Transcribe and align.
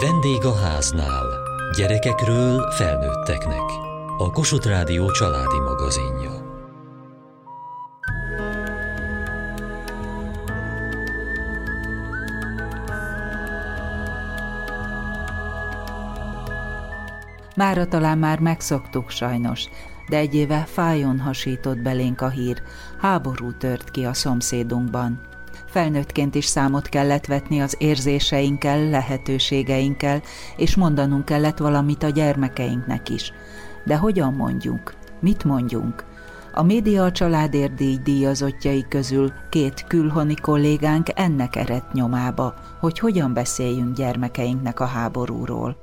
Vendég 0.00 0.44
a 0.44 0.54
háznál. 0.54 1.26
Gyerekekről 1.76 2.70
felnőtteknek. 2.70 3.62
A 4.18 4.30
Kossuth 4.30 4.66
Rádió 4.66 5.10
családi 5.10 5.58
magazinja. 5.58 6.30
Mára 17.56 17.86
talán 17.86 18.18
már 18.18 18.38
megszoktuk 18.38 19.10
sajnos, 19.10 19.64
de 20.08 20.16
egy 20.16 20.34
éve 20.34 20.64
fájon 20.68 21.20
hasított 21.20 21.78
belénk 21.78 22.20
a 22.20 22.28
hír, 22.28 22.62
háború 22.98 23.56
tört 23.56 23.90
ki 23.90 24.04
a 24.04 24.14
szomszédunkban. 24.14 25.33
Felnőttként 25.74 26.34
is 26.34 26.44
számot 26.44 26.88
kellett 26.88 27.26
vetni 27.26 27.60
az 27.60 27.76
érzéseinkkel, 27.78 28.88
lehetőségeinkkel, 28.88 30.22
és 30.56 30.76
mondanunk 30.76 31.24
kellett 31.24 31.58
valamit 31.58 32.02
a 32.02 32.08
gyermekeinknek 32.08 33.08
is. 33.08 33.32
De 33.84 33.96
hogyan 33.96 34.34
mondjuk? 34.34 34.94
Mit 35.20 35.44
mondjunk? 35.44 36.04
A 36.52 36.62
média 36.62 37.04
a 37.04 37.12
családért 37.12 37.74
díj 37.74 37.96
díjazottjai 37.96 38.84
közül 38.88 39.32
két 39.50 39.84
külhoni 39.88 40.34
kollégánk 40.34 41.08
ennek 41.14 41.56
eredt 41.56 41.92
nyomába, 41.92 42.54
hogy 42.80 42.98
hogyan 42.98 43.32
beszéljünk 43.32 43.96
gyermekeinknek 43.96 44.80
a 44.80 44.86
háborúról. 44.86 45.76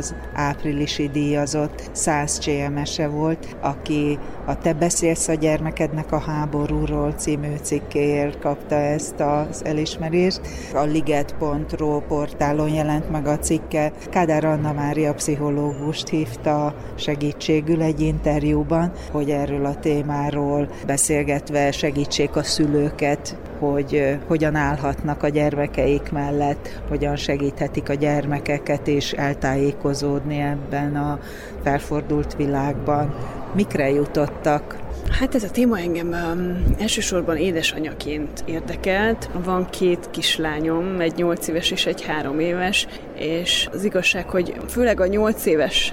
Az 0.00 0.14
áprilisi 0.34 1.08
díjazott 1.08 1.90
100 1.92 2.38
CMS-e 2.38 3.06
volt, 3.06 3.56
aki 3.60 4.18
a 4.46 4.58
Te 4.58 4.72
beszélsz 4.72 5.28
a 5.28 5.34
gyermekednek 5.34 6.12
a 6.12 6.18
háborúról 6.18 7.12
című 7.12 7.54
cikkéért 7.62 8.38
kapta 8.38 8.74
ezt 8.74 9.20
az 9.20 9.64
elismerést. 9.64 10.40
A 10.74 10.82
liget.ro 10.82 12.00
portálon 12.00 12.68
jelent 12.68 13.10
meg 13.10 13.26
a 13.26 13.38
cikke. 13.38 13.92
Kádár 14.10 14.44
Anna 14.44 14.72
Mária 14.72 15.14
pszichológust 15.14 16.08
hívta 16.08 16.74
segítségül 16.94 17.82
egy 17.82 18.00
interjúban, 18.00 18.92
hogy 19.12 19.30
erről 19.30 19.64
a 19.64 19.74
témáról 19.74 20.68
beszélgetve 20.86 21.72
segítsék 21.72 22.36
a 22.36 22.42
szülőket 22.42 23.38
hogy 23.60 24.18
hogyan 24.26 24.54
állhatnak 24.54 25.22
a 25.22 25.28
gyermekeik 25.28 26.10
mellett, 26.12 26.80
hogyan 26.88 27.16
segíthetik 27.16 27.88
a 27.88 27.94
gyermekeket 27.94 28.88
és 28.88 29.12
eltájékozódni 29.12 30.38
ebben 30.38 30.96
a 30.96 31.18
felfordult 31.62 32.36
világban. 32.36 33.14
Mikre 33.54 33.90
jutottak? 33.90 34.76
Hát 35.18 35.34
ez 35.34 35.44
a 35.44 35.50
téma 35.50 35.78
engem 35.78 36.08
um, 36.08 36.64
elsősorban 36.78 37.36
édesanyaként 37.36 38.42
érdekelt. 38.44 39.30
Van 39.44 39.70
két 39.70 40.08
kislányom, 40.10 41.00
egy 41.00 41.14
8 41.16 41.48
éves 41.48 41.70
és 41.70 41.86
egy 41.86 42.02
3 42.02 42.38
éves, 42.38 42.86
és 43.18 43.68
az 43.72 43.84
igazság, 43.84 44.28
hogy 44.28 44.54
főleg 44.68 45.00
a 45.00 45.06
8 45.06 45.46
éves, 45.46 45.92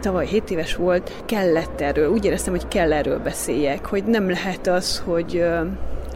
tavaly 0.00 0.26
7 0.26 0.50
éves 0.50 0.74
volt, 0.74 1.22
kellett 1.26 1.80
erről, 1.80 2.10
úgy 2.10 2.24
éreztem, 2.24 2.52
hogy 2.52 2.68
kell 2.68 2.92
erről 2.92 3.18
beszéljek, 3.18 3.86
hogy 3.86 4.04
nem 4.04 4.30
lehet 4.30 4.66
az, 4.66 5.02
hogy 5.04 5.44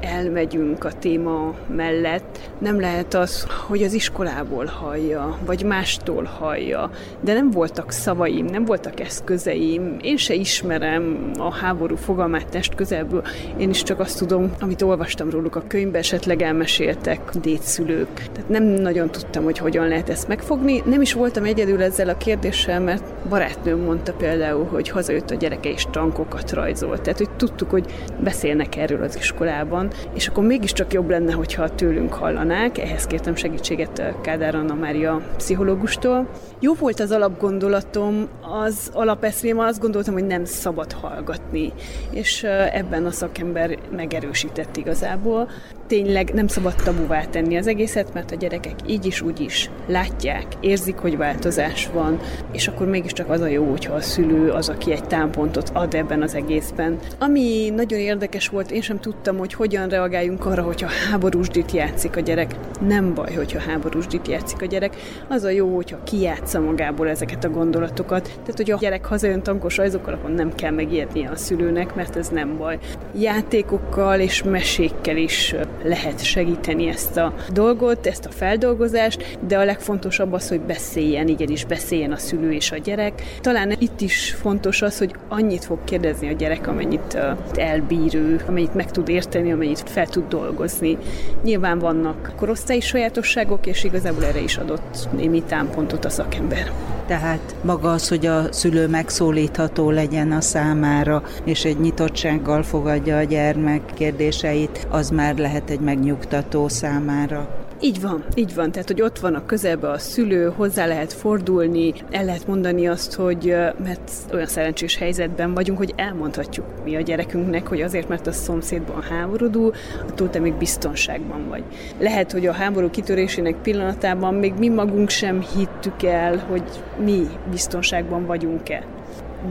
elmegyünk 0.01 0.84
a 0.84 0.93
téma 0.93 1.55
mellett, 1.75 2.51
nem 2.59 2.81
lehet 2.81 3.15
az, 3.15 3.47
hogy 3.67 3.83
az 3.83 3.93
iskolából 3.93 4.65
hallja, 4.65 5.39
vagy 5.47 5.65
mástól 5.65 6.25
hallja, 6.25 6.91
de 7.20 7.33
nem 7.33 7.51
voltak 7.51 7.91
szavaim, 7.91 8.45
nem 8.45 8.65
voltak 8.65 9.01
eszközeim, 9.01 9.97
én 10.03 10.17
se 10.17 10.34
ismerem 10.34 11.31
a 11.39 11.53
háború 11.55 11.97
fogalmát 11.97 12.48
test 12.48 12.75
közelből, 12.75 13.23
én 13.56 13.71
is 13.71 13.83
csak 13.83 14.01
azt 14.01 14.19
tudom, 14.19 14.53
amit 14.61 14.83
olvastam 14.83 15.31
róluk 15.31 15.56
a 15.56 15.65
könyvbe, 15.67 15.98
esetleg 15.98 16.43
elmeséltek 16.43 17.21
dédszülők. 17.41 18.15
Tehát 18.33 18.48
nem 18.48 18.65
nagyon 18.65 19.11
tudtam, 19.11 19.45
hogy 19.45 19.59
hogyan 19.59 19.89
lehet 19.89 20.09
ezt 20.09 20.28
megfogni. 20.28 20.83
Nem 20.84 21.00
is 21.00 21.12
voltam 21.12 21.44
egyedül 21.44 21.83
ezzel 21.83 22.09
a 22.09 22.16
kérdéssel, 22.16 22.81
mert 22.81 23.05
barátnőm 23.28 23.81
mondta 23.81 24.12
például, 24.12 24.65
hogy 24.65 24.89
hazajött 24.89 25.31
a 25.31 25.34
gyereke 25.34 25.71
és 25.71 25.87
tankokat 25.91 26.53
rajzolt. 26.53 27.00
Tehát, 27.03 27.19
hogy 27.19 27.31
tudtuk, 27.31 27.71
hogy 27.71 27.93
beszélnek 28.22 28.77
erről 28.77 29.03
az 29.03 29.16
iskolában, 29.16 29.90
és 30.15 30.27
akkor 30.28 30.45
mégiscsak 30.45 30.93
jobb 30.93 31.11
lenne, 31.11 31.33
hogyha 31.33 31.75
tőlünk 31.75 32.12
hallanák. 32.12 32.78
Ehhez 32.78 33.06
kértem 33.06 33.34
segítséget 33.34 33.99
eh, 33.99 34.15
Kádár 34.21 34.55
Anna 34.55 34.75
Mária 34.75 35.21
pszichológustól. 35.37 36.28
Jó 36.61 36.75
volt 36.75 37.01
az 37.01 37.11
alapgondolatom, 37.11 38.28
az 38.67 38.91
alapeszmém, 38.93 39.59
azt 39.59 39.81
gondoltam, 39.81 40.15
hogy 40.15 40.27
nem 40.27 40.45
szabad 40.45 40.93
hallgatni, 40.93 41.73
és 42.11 42.43
eh, 42.43 42.75
ebben 42.75 43.06
a 43.06 43.11
szakember 43.11 43.78
megerősített 43.91 44.77
igazából 44.77 45.49
tényleg 45.91 46.34
nem 46.34 46.47
szabad 46.47 46.75
tabuvá 46.75 47.25
tenni 47.25 47.57
az 47.57 47.67
egészet, 47.67 48.15
mert 48.15 48.31
a 48.31 48.37
gyerekek 48.37 48.75
így 48.87 49.07
is, 49.07 49.21
úgy 49.21 49.41
is 49.41 49.71
látják, 49.87 50.47
érzik, 50.61 50.97
hogy 50.97 51.17
változás 51.17 51.89
van, 51.93 52.21
és 52.53 52.69
akkor 52.69 52.87
mégiscsak 52.87 53.31
az 53.31 53.41
a 53.41 53.47
jó, 53.47 53.65
hogyha 53.71 53.95
a 53.95 54.01
szülő 54.01 54.51
az, 54.51 54.69
aki 54.69 54.93
egy 54.93 55.05
támpontot 55.05 55.71
ad 55.72 55.95
ebben 55.95 56.22
az 56.22 56.34
egészben. 56.34 56.99
Ami 57.19 57.72
nagyon 57.75 57.99
érdekes 57.99 58.49
volt, 58.49 58.71
én 58.71 58.81
sem 58.81 59.01
tudtam, 59.01 59.39
hogy 59.39 59.55
hogyan 59.55 59.79
reagáljunk 59.88 60.46
arra, 60.46 60.62
hogyha 60.62 60.88
háborúsdit 61.10 61.72
játszik 61.72 62.16
a 62.16 62.20
gyerek. 62.20 62.54
Nem 62.80 63.14
baj, 63.14 63.34
hogyha 63.34 63.58
háborúsdit 63.60 64.28
játszik 64.28 64.62
a 64.62 64.66
gyerek. 64.66 64.96
Az 65.28 65.42
a 65.42 65.48
jó, 65.48 65.74
hogyha 65.74 66.02
kijátsza 66.04 66.60
magából 66.60 67.08
ezeket 67.08 67.44
a 67.44 67.48
gondolatokat. 67.50 68.22
Tehát, 68.22 68.56
hogy 68.56 68.70
a 68.70 68.76
gyerek 68.80 69.04
hazajön 69.04 69.42
tankos 69.42 69.76
rajzokkal, 69.76 70.14
akkor 70.14 70.30
nem 70.30 70.54
kell 70.54 70.70
megijednie 70.70 71.28
a 71.28 71.36
szülőnek, 71.36 71.94
mert 71.94 72.16
ez 72.16 72.28
nem 72.28 72.56
baj. 72.56 72.78
Játékokkal 73.18 74.20
és 74.20 74.42
mesékkel 74.42 75.16
is 75.16 75.54
lehet 75.84 76.24
segíteni 76.24 76.88
ezt 76.88 77.16
a 77.16 77.34
dolgot, 77.52 78.06
ezt 78.06 78.26
a 78.26 78.30
feldolgozást, 78.30 79.38
de 79.47 79.58
a 79.58 79.64
legfontosabb 79.64 80.32
az, 80.32 80.48
hogy 80.48 80.60
beszéljen, 80.60 81.28
igenis 81.28 81.64
beszéljen 81.64 82.12
a 82.12 82.16
szülő 82.16 82.52
és 82.52 82.72
a 82.72 82.76
gyerek. 82.76 83.22
Talán 83.41 83.74
itt 83.78 84.00
is 84.00 84.36
fontos 84.41 84.82
az, 84.82 84.98
hogy 84.98 85.14
annyit 85.28 85.64
fog 85.64 85.78
kérdezni 85.84 86.28
a 86.28 86.32
gyerek, 86.32 86.66
amennyit 86.66 87.18
elbír 87.54 88.14
ő, 88.14 88.41
amennyit 88.47 88.74
meg 88.74 88.91
tud 88.91 89.08
érteni, 89.08 89.52
amennyit 89.52 89.69
fel 89.78 90.06
tud 90.06 90.28
dolgozni. 90.28 90.98
Nyilván 91.42 91.78
vannak 91.78 92.32
korosztályi 92.36 92.81
sajátosságok, 92.81 93.66
és 93.66 93.84
igazából 93.84 94.25
erre 94.25 94.41
is 94.41 94.56
adott 94.56 95.08
némi 95.12 95.42
támpontot 95.42 96.04
a 96.04 96.10
szakember. 96.10 96.72
Tehát 97.06 97.56
maga 97.62 97.92
az, 97.92 98.09
hogy 98.09 98.26
a 98.26 98.53
szülő 98.53 98.88
megszólítható 98.88 99.91
legyen 99.91 100.32
a 100.32 100.41
számára, 100.41 101.22
és 101.44 101.64
egy 101.64 101.80
nyitottsággal 101.80 102.62
fogadja 102.62 103.16
a 103.16 103.22
gyermek 103.22 103.82
kérdéseit, 103.94 104.86
az 104.91 105.10
már 105.10 105.36
lehet 105.36 105.70
egy 105.70 105.80
megnyugtató 105.80 106.69
számára. 106.69 107.59
Így 107.82 108.00
van, 108.00 108.24
így 108.34 108.54
van. 108.54 108.70
Tehát, 108.70 108.88
hogy 108.88 109.02
ott 109.02 109.18
van 109.18 109.34
a 109.34 109.46
közelbe 109.46 109.91
a 109.91 109.98
szülő, 109.98 110.52
hozzá 110.56 110.86
lehet 110.86 111.12
fordulni, 111.12 111.92
el 112.10 112.24
lehet 112.24 112.46
mondani 112.46 112.88
azt, 112.88 113.14
hogy 113.14 113.56
mert 113.84 114.12
olyan 114.32 114.46
szerencsés 114.46 114.96
helyzetben 114.96 115.54
vagyunk, 115.54 115.78
hogy 115.78 115.92
elmondhatjuk 115.96 116.66
mi 116.84 116.96
a 116.96 117.00
gyerekünknek, 117.00 117.66
hogy 117.66 117.82
azért, 117.82 118.08
mert 118.08 118.26
a 118.26 118.32
szomszédban 118.32 119.02
háborúdul, 119.02 119.72
attól 120.08 120.30
te 120.30 120.38
még 120.38 120.54
biztonságban 120.54 121.48
vagy. 121.48 121.62
Lehet, 121.98 122.32
hogy 122.32 122.46
a 122.46 122.52
háború 122.52 122.91
kitörésének 122.91 123.54
pillanatában 123.62 124.34
még 124.34 124.52
mi 124.58 124.68
magunk 124.68 125.08
sem 125.08 125.41
hittük 125.41 126.02
el, 126.02 126.36
hogy 126.48 126.64
mi 127.04 127.26
biztonságban 127.50 128.26
vagyunk-e. 128.26 128.84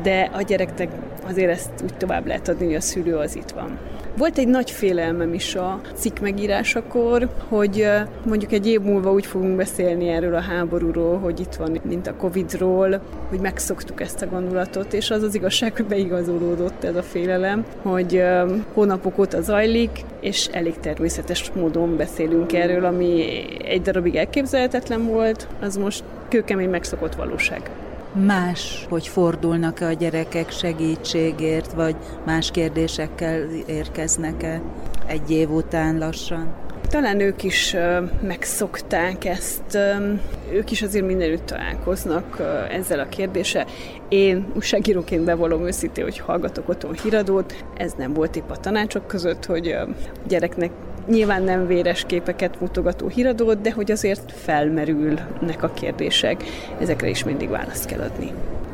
De 0.04 0.30
a 0.34 0.42
gyereknek 0.42 0.90
azért 1.28 1.52
ezt 1.52 1.72
úgy 1.84 1.98
tovább 1.98 2.28
lehet 2.28 2.48
adni, 2.48 2.66
hogy 2.66 2.76
a 2.76 2.82
szülő 2.82 3.16
az 3.16 3.36
itt 3.36 3.50
van. 3.50 3.80
Volt 4.20 4.38
egy 4.38 4.48
nagy 4.48 4.72
félelmem 4.72 5.34
is 5.34 5.56
a 5.56 5.82
cikk 5.94 6.20
megírásakor, 6.20 7.30
hogy 7.48 7.88
mondjuk 8.26 8.52
egy 8.52 8.68
év 8.68 8.82
múlva 8.82 9.12
úgy 9.12 9.26
fogunk 9.26 9.56
beszélni 9.56 10.08
erről 10.08 10.36
a 10.36 10.42
háborúról, 10.42 11.18
hogy 11.18 11.40
itt 11.40 11.56
van, 11.56 11.80
mint 11.84 12.08
a 12.08 12.16
Covid-ról, 12.16 13.02
hogy 13.30 13.40
megszoktuk 13.40 14.02
ezt 14.02 14.22
a 14.22 14.28
gondolatot, 14.28 14.94
és 14.94 15.12
az 15.12 15.24
az 15.24 15.36
igazság, 15.36 15.76
hogy 15.76 15.86
beigazolódott 15.86 16.84
ez 16.84 16.96
a 16.96 17.04
félelem, 17.04 17.66
hogy 17.82 18.24
hónapok 18.74 19.18
óta 19.18 19.42
zajlik, 19.42 20.06
és 20.20 20.48
elég 20.52 20.80
természetes 20.80 21.52
módon 21.56 21.98
beszélünk 21.98 22.54
erről, 22.54 22.86
ami 22.86 23.24
egy 23.66 23.82
darabig 23.82 24.16
elképzelhetetlen 24.16 25.06
volt, 25.06 25.48
az 25.62 25.78
most 25.78 26.04
kőkemény 26.30 26.70
megszokott 26.70 27.16
valóság 27.16 27.70
más, 28.14 28.86
hogy 28.90 29.08
fordulnak-e 29.08 29.86
a 29.86 29.94
gyerekek 29.94 30.52
segítségért, 30.52 31.74
vagy 31.74 31.96
más 32.26 32.52
kérdésekkel 32.52 33.50
érkeznek-e 33.68 34.62
egy 35.06 35.32
év 35.32 35.50
után 35.50 35.98
lassan? 35.98 36.54
Talán 36.90 37.20
ők 37.20 37.44
is 37.44 37.76
megszokták 38.22 39.26
ezt, 39.26 39.78
ők 40.52 40.72
is 40.72 40.82
azért 40.82 41.06
mindenütt 41.06 41.46
találkoznak 41.46 42.42
ezzel 42.72 43.00
a 43.00 43.10
kérdéssel. 43.10 43.66
Én 44.08 44.46
újságíróként 44.56 45.24
bevallom 45.24 45.66
őszintén, 45.66 46.04
hogy 46.04 46.20
hallgatok 46.20 46.70
otthon 46.70 46.94
híradót, 47.04 47.66
ez 47.78 47.94
nem 47.98 48.14
volt 48.14 48.36
épp 48.36 48.50
a 48.50 48.58
tanácsok 48.58 49.08
között, 49.08 49.46
hogy 49.46 49.68
a 49.68 49.88
gyereknek 50.28 50.72
nyilván 51.10 51.44
nem 51.44 51.68
véres 51.68 52.04
képeket 52.08 52.60
mutogató 52.60 53.08
híradót, 53.08 53.62
de 53.62 53.72
hogy 53.72 53.92
azért 53.92 54.32
felmerülnek 54.32 55.64
a 55.64 55.70
kérdések, 55.74 56.44
ezekre 56.80 57.10
is 57.10 57.24
mindig 57.24 57.50
választ 57.50 57.86
kell 57.86 58.00
adni. 58.00 58.32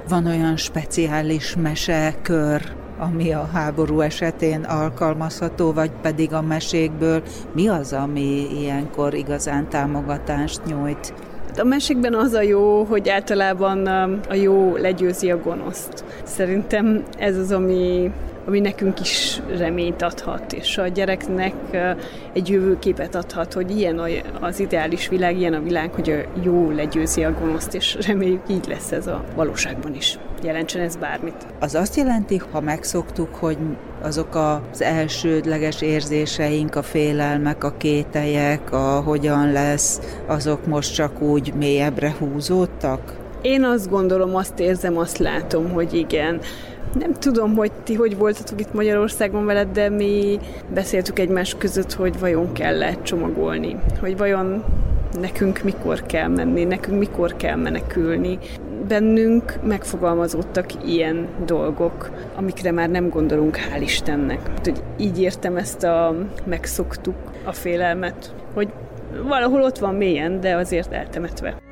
Van 0.09 0.25
olyan 0.25 0.57
speciális 0.57 1.55
mesekör, 1.61 2.61
ami 2.97 3.31
a 3.31 3.49
háború 3.53 3.99
esetén 4.01 4.63
alkalmazható, 4.63 5.73
vagy 5.73 5.91
pedig 6.01 6.33
a 6.33 6.41
mesékből 6.41 7.23
mi 7.53 7.67
az, 7.67 7.93
ami 7.93 8.47
ilyenkor 8.59 9.13
igazán 9.13 9.69
támogatást 9.69 10.65
nyújt? 10.65 11.13
A 11.57 11.63
mesékben 11.63 12.13
az 12.13 12.33
a 12.33 12.41
jó, 12.41 12.83
hogy 12.83 13.09
általában 13.09 13.77
um, 13.87 14.19
a 14.29 14.33
jó 14.33 14.75
legyőzi 14.75 15.31
a 15.31 15.41
gonoszt. 15.41 16.03
Szerintem 16.23 17.03
ez 17.17 17.37
az, 17.37 17.51
ami 17.51 18.11
ami 18.47 18.59
nekünk 18.59 18.99
is 18.99 19.41
reményt 19.57 20.01
adhat, 20.01 20.53
és 20.53 20.77
a 20.77 20.87
gyereknek 20.87 21.53
egy 22.33 22.49
jövőképet 22.49 23.15
adhat, 23.15 23.53
hogy 23.53 23.77
ilyen 23.77 24.01
az 24.41 24.59
ideális 24.59 25.07
világ, 25.07 25.37
ilyen 25.37 25.53
a 25.53 25.59
világ, 25.59 25.93
hogy 25.93 26.27
jó 26.43 26.71
legyőzi 26.71 27.23
a 27.23 27.33
gonoszt, 27.39 27.73
és 27.73 27.97
reméljük 28.07 28.41
így 28.49 28.65
lesz 28.67 28.91
ez 28.91 29.07
a 29.07 29.23
valóságban 29.35 29.95
is. 29.95 30.19
Jelentsen 30.43 30.81
ez 30.81 30.95
bármit. 30.95 31.45
Az 31.59 31.75
azt 31.75 31.95
jelenti, 31.95 32.41
ha 32.51 32.61
megszoktuk, 32.61 33.35
hogy 33.35 33.57
azok 34.01 34.35
az 34.35 34.81
elsődleges 34.81 35.81
érzéseink, 35.81 36.75
a 36.75 36.83
félelmek, 36.83 37.63
a 37.63 37.73
kételyek, 37.77 38.71
a 38.71 39.01
hogyan 39.01 39.51
lesz, 39.51 39.99
azok 40.27 40.65
most 40.65 40.93
csak 40.93 41.21
úgy 41.21 41.53
mélyebbre 41.53 42.15
húzódtak? 42.19 43.13
Én 43.41 43.63
azt 43.63 43.89
gondolom, 43.89 44.35
azt 44.35 44.59
érzem, 44.59 44.97
azt 44.97 45.17
látom, 45.17 45.71
hogy 45.71 45.93
igen. 45.93 46.39
Nem 46.99 47.13
tudom, 47.13 47.55
hogy 47.55 47.71
ti 47.83 47.93
hogy 47.93 48.17
voltatok 48.17 48.59
itt 48.59 48.73
Magyarországon 48.73 49.45
veled, 49.45 49.67
de 49.71 49.89
mi 49.89 50.39
beszéltük 50.73 51.19
egymás 51.19 51.55
között, 51.57 51.93
hogy 51.93 52.19
vajon 52.19 52.51
kell 52.53 52.83
-e 52.83 53.01
csomagolni, 53.01 53.75
hogy 53.99 54.17
vajon 54.17 54.63
nekünk 55.19 55.63
mikor 55.63 56.05
kell 56.05 56.27
menni, 56.27 56.63
nekünk 56.63 56.99
mikor 56.99 57.35
kell 57.35 57.55
menekülni. 57.55 58.37
Bennünk 58.87 59.53
megfogalmazódtak 59.63 60.85
ilyen 60.87 61.27
dolgok, 61.45 62.09
amikre 62.35 62.71
már 62.71 62.89
nem 62.89 63.09
gondolunk, 63.09 63.57
hál' 63.57 63.81
Istennek. 63.81 64.39
Hogy 64.63 64.83
így 64.97 65.21
értem 65.21 65.57
ezt 65.57 65.83
a 65.83 66.15
megszoktuk 66.43 67.15
a 67.43 67.51
félelmet, 67.51 68.33
hogy 68.53 68.67
valahol 69.27 69.61
ott 69.61 69.77
van 69.77 69.95
mélyen, 69.95 70.39
de 70.39 70.55
azért 70.55 70.93
eltemetve. 70.93 71.64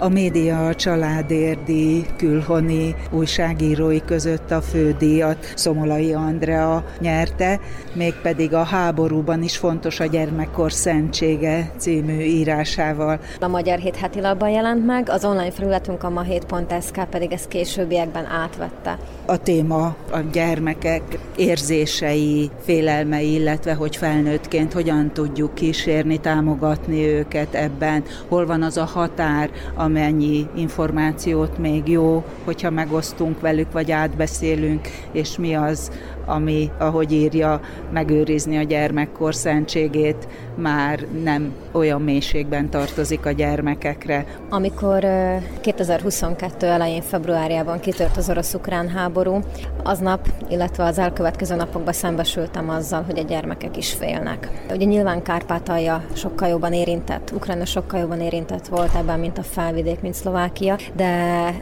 A 0.00 0.08
média 0.08 0.66
a 0.66 0.74
családérdi, 0.74 2.06
külhoni 2.16 2.94
újságírói 3.10 4.00
között 4.04 4.50
a 4.50 4.60
fődíjat 4.60 5.52
Szomolai 5.54 6.12
Andrea 6.12 6.84
nyerte, 7.00 7.60
mégpedig 7.92 8.54
a 8.54 8.62
háborúban 8.62 9.42
is 9.42 9.56
fontos 9.56 10.00
a 10.00 10.04
gyermekkor 10.04 10.72
szentsége 10.72 11.70
című 11.76 12.20
írásával. 12.20 13.20
A 13.40 13.48
Magyar 13.48 13.78
Hét 13.78 13.96
heti 13.96 14.20
labban 14.20 14.48
jelent 14.48 14.86
meg, 14.86 15.08
az 15.08 15.24
online 15.24 15.50
felületünk 15.50 16.02
a 16.02 16.10
mahét.sk 16.10 17.04
pedig 17.10 17.32
ezt 17.32 17.48
későbbiekben 17.48 18.26
átvette. 18.26 18.98
A 19.26 19.36
téma 19.36 19.84
a 20.10 20.18
gyermekek 20.32 21.02
érzései, 21.36 22.50
félelmei, 22.64 23.32
illetve 23.32 23.74
hogy 23.74 23.96
felnőttként 23.96 24.72
hogyan 24.72 25.10
tudjuk 25.12 25.54
kísérni, 25.54 26.20
támogatni 26.20 27.04
őket 27.06 27.54
ebben, 27.54 28.04
hol 28.28 28.46
van 28.46 28.62
az 28.62 28.76
a 28.76 28.84
határ, 28.84 29.50
amennyi 29.88 30.46
információt 30.54 31.58
még 31.58 31.88
jó, 31.88 32.24
hogyha 32.44 32.70
megosztunk 32.70 33.40
velük, 33.40 33.72
vagy 33.72 33.90
átbeszélünk, 33.90 34.88
és 35.12 35.36
mi 35.36 35.54
az, 35.54 35.90
ami, 36.28 36.70
ahogy 36.78 37.12
írja, 37.12 37.60
megőrizni 37.92 38.56
a 38.56 38.62
gyermekkor 38.62 39.34
szentségét, 39.34 40.28
már 40.54 41.06
nem 41.22 41.52
olyan 41.72 42.02
mélységben 42.02 42.70
tartozik 42.70 43.26
a 43.26 43.30
gyermekekre. 43.30 44.24
Amikor 44.48 45.06
2022 45.60 46.66
elején 46.66 47.02
februárjában 47.02 47.80
kitört 47.80 48.16
az 48.16 48.30
orosz-ukrán 48.30 48.88
háború, 48.88 49.38
aznap, 49.82 50.28
illetve 50.48 50.84
az 50.84 50.98
elkövetkező 50.98 51.54
napokban 51.54 51.92
szembesültem 51.92 52.70
azzal, 52.70 53.02
hogy 53.02 53.18
a 53.18 53.22
gyermekek 53.22 53.76
is 53.76 53.92
félnek. 53.92 54.50
Ugye 54.70 54.84
nyilván 54.84 55.22
Kárpátalja 55.22 56.04
sokkal 56.12 56.48
jobban 56.48 56.72
érintett, 56.72 57.32
Ukrajna 57.34 57.64
sokkal 57.64 58.00
jobban 58.00 58.20
érintett 58.20 58.66
volt 58.66 58.94
ebben, 58.94 59.18
mint 59.18 59.38
a 59.38 59.42
felvidék, 59.42 60.00
mint 60.00 60.14
Szlovákia, 60.14 60.76
de 60.96 61.10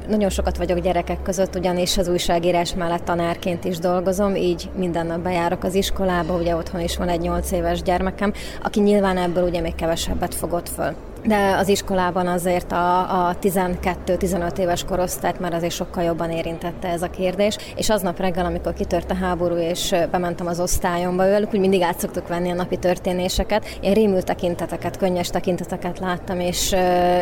nagyon 0.08 0.30
sokat 0.30 0.56
vagyok 0.56 0.78
gyerekek 0.78 1.22
között, 1.22 1.56
ugyanis 1.56 1.98
az 1.98 2.08
újságírás 2.08 2.74
mellett 2.74 3.04
tanárként 3.04 3.64
is 3.64 3.78
dolgozom, 3.78 4.34
így 4.34 4.55
minden 4.76 5.06
nap 5.06 5.18
bejárok 5.18 5.64
az 5.64 5.74
iskolába, 5.74 6.34
ugye 6.34 6.56
otthon 6.56 6.80
is 6.80 6.96
van 6.96 7.08
egy 7.08 7.20
8 7.20 7.50
éves 7.50 7.82
gyermekem, 7.82 8.32
aki 8.62 8.80
nyilván 8.80 9.16
ebből 9.16 9.48
ugye 9.48 9.60
még 9.60 9.74
kevesebbet 9.74 10.34
fogott 10.34 10.68
föl 10.68 10.94
de 11.26 11.56
az 11.58 11.68
iskolában 11.68 12.26
azért 12.26 12.72
a, 12.72 12.98
a 13.28 13.36
12-15 13.42 14.58
éves 14.58 14.84
korosztályt 14.84 15.40
már 15.40 15.54
azért 15.54 15.72
sokkal 15.72 16.02
jobban 16.02 16.30
érintette 16.30 16.88
ez 16.88 17.02
a 17.02 17.10
kérdés, 17.10 17.56
és 17.76 17.90
aznap 17.90 18.20
reggel, 18.20 18.44
amikor 18.44 18.72
kitört 18.72 19.10
a 19.10 19.14
háború, 19.14 19.54
és 19.54 19.94
bementem 20.10 20.46
az 20.46 20.60
osztályomba 20.60 21.28
velük, 21.28 21.54
úgy 21.54 21.60
mindig 21.60 21.82
át 21.82 22.00
szoktuk 22.00 22.28
venni 22.28 22.50
a 22.50 22.54
napi 22.54 22.76
történéseket, 22.76 23.78
én 23.80 23.92
rémült 23.92 24.24
tekinteteket, 24.24 24.96
könnyes 24.96 25.28
tekinteteket 25.28 25.98
láttam, 25.98 26.40
és, 26.40 26.74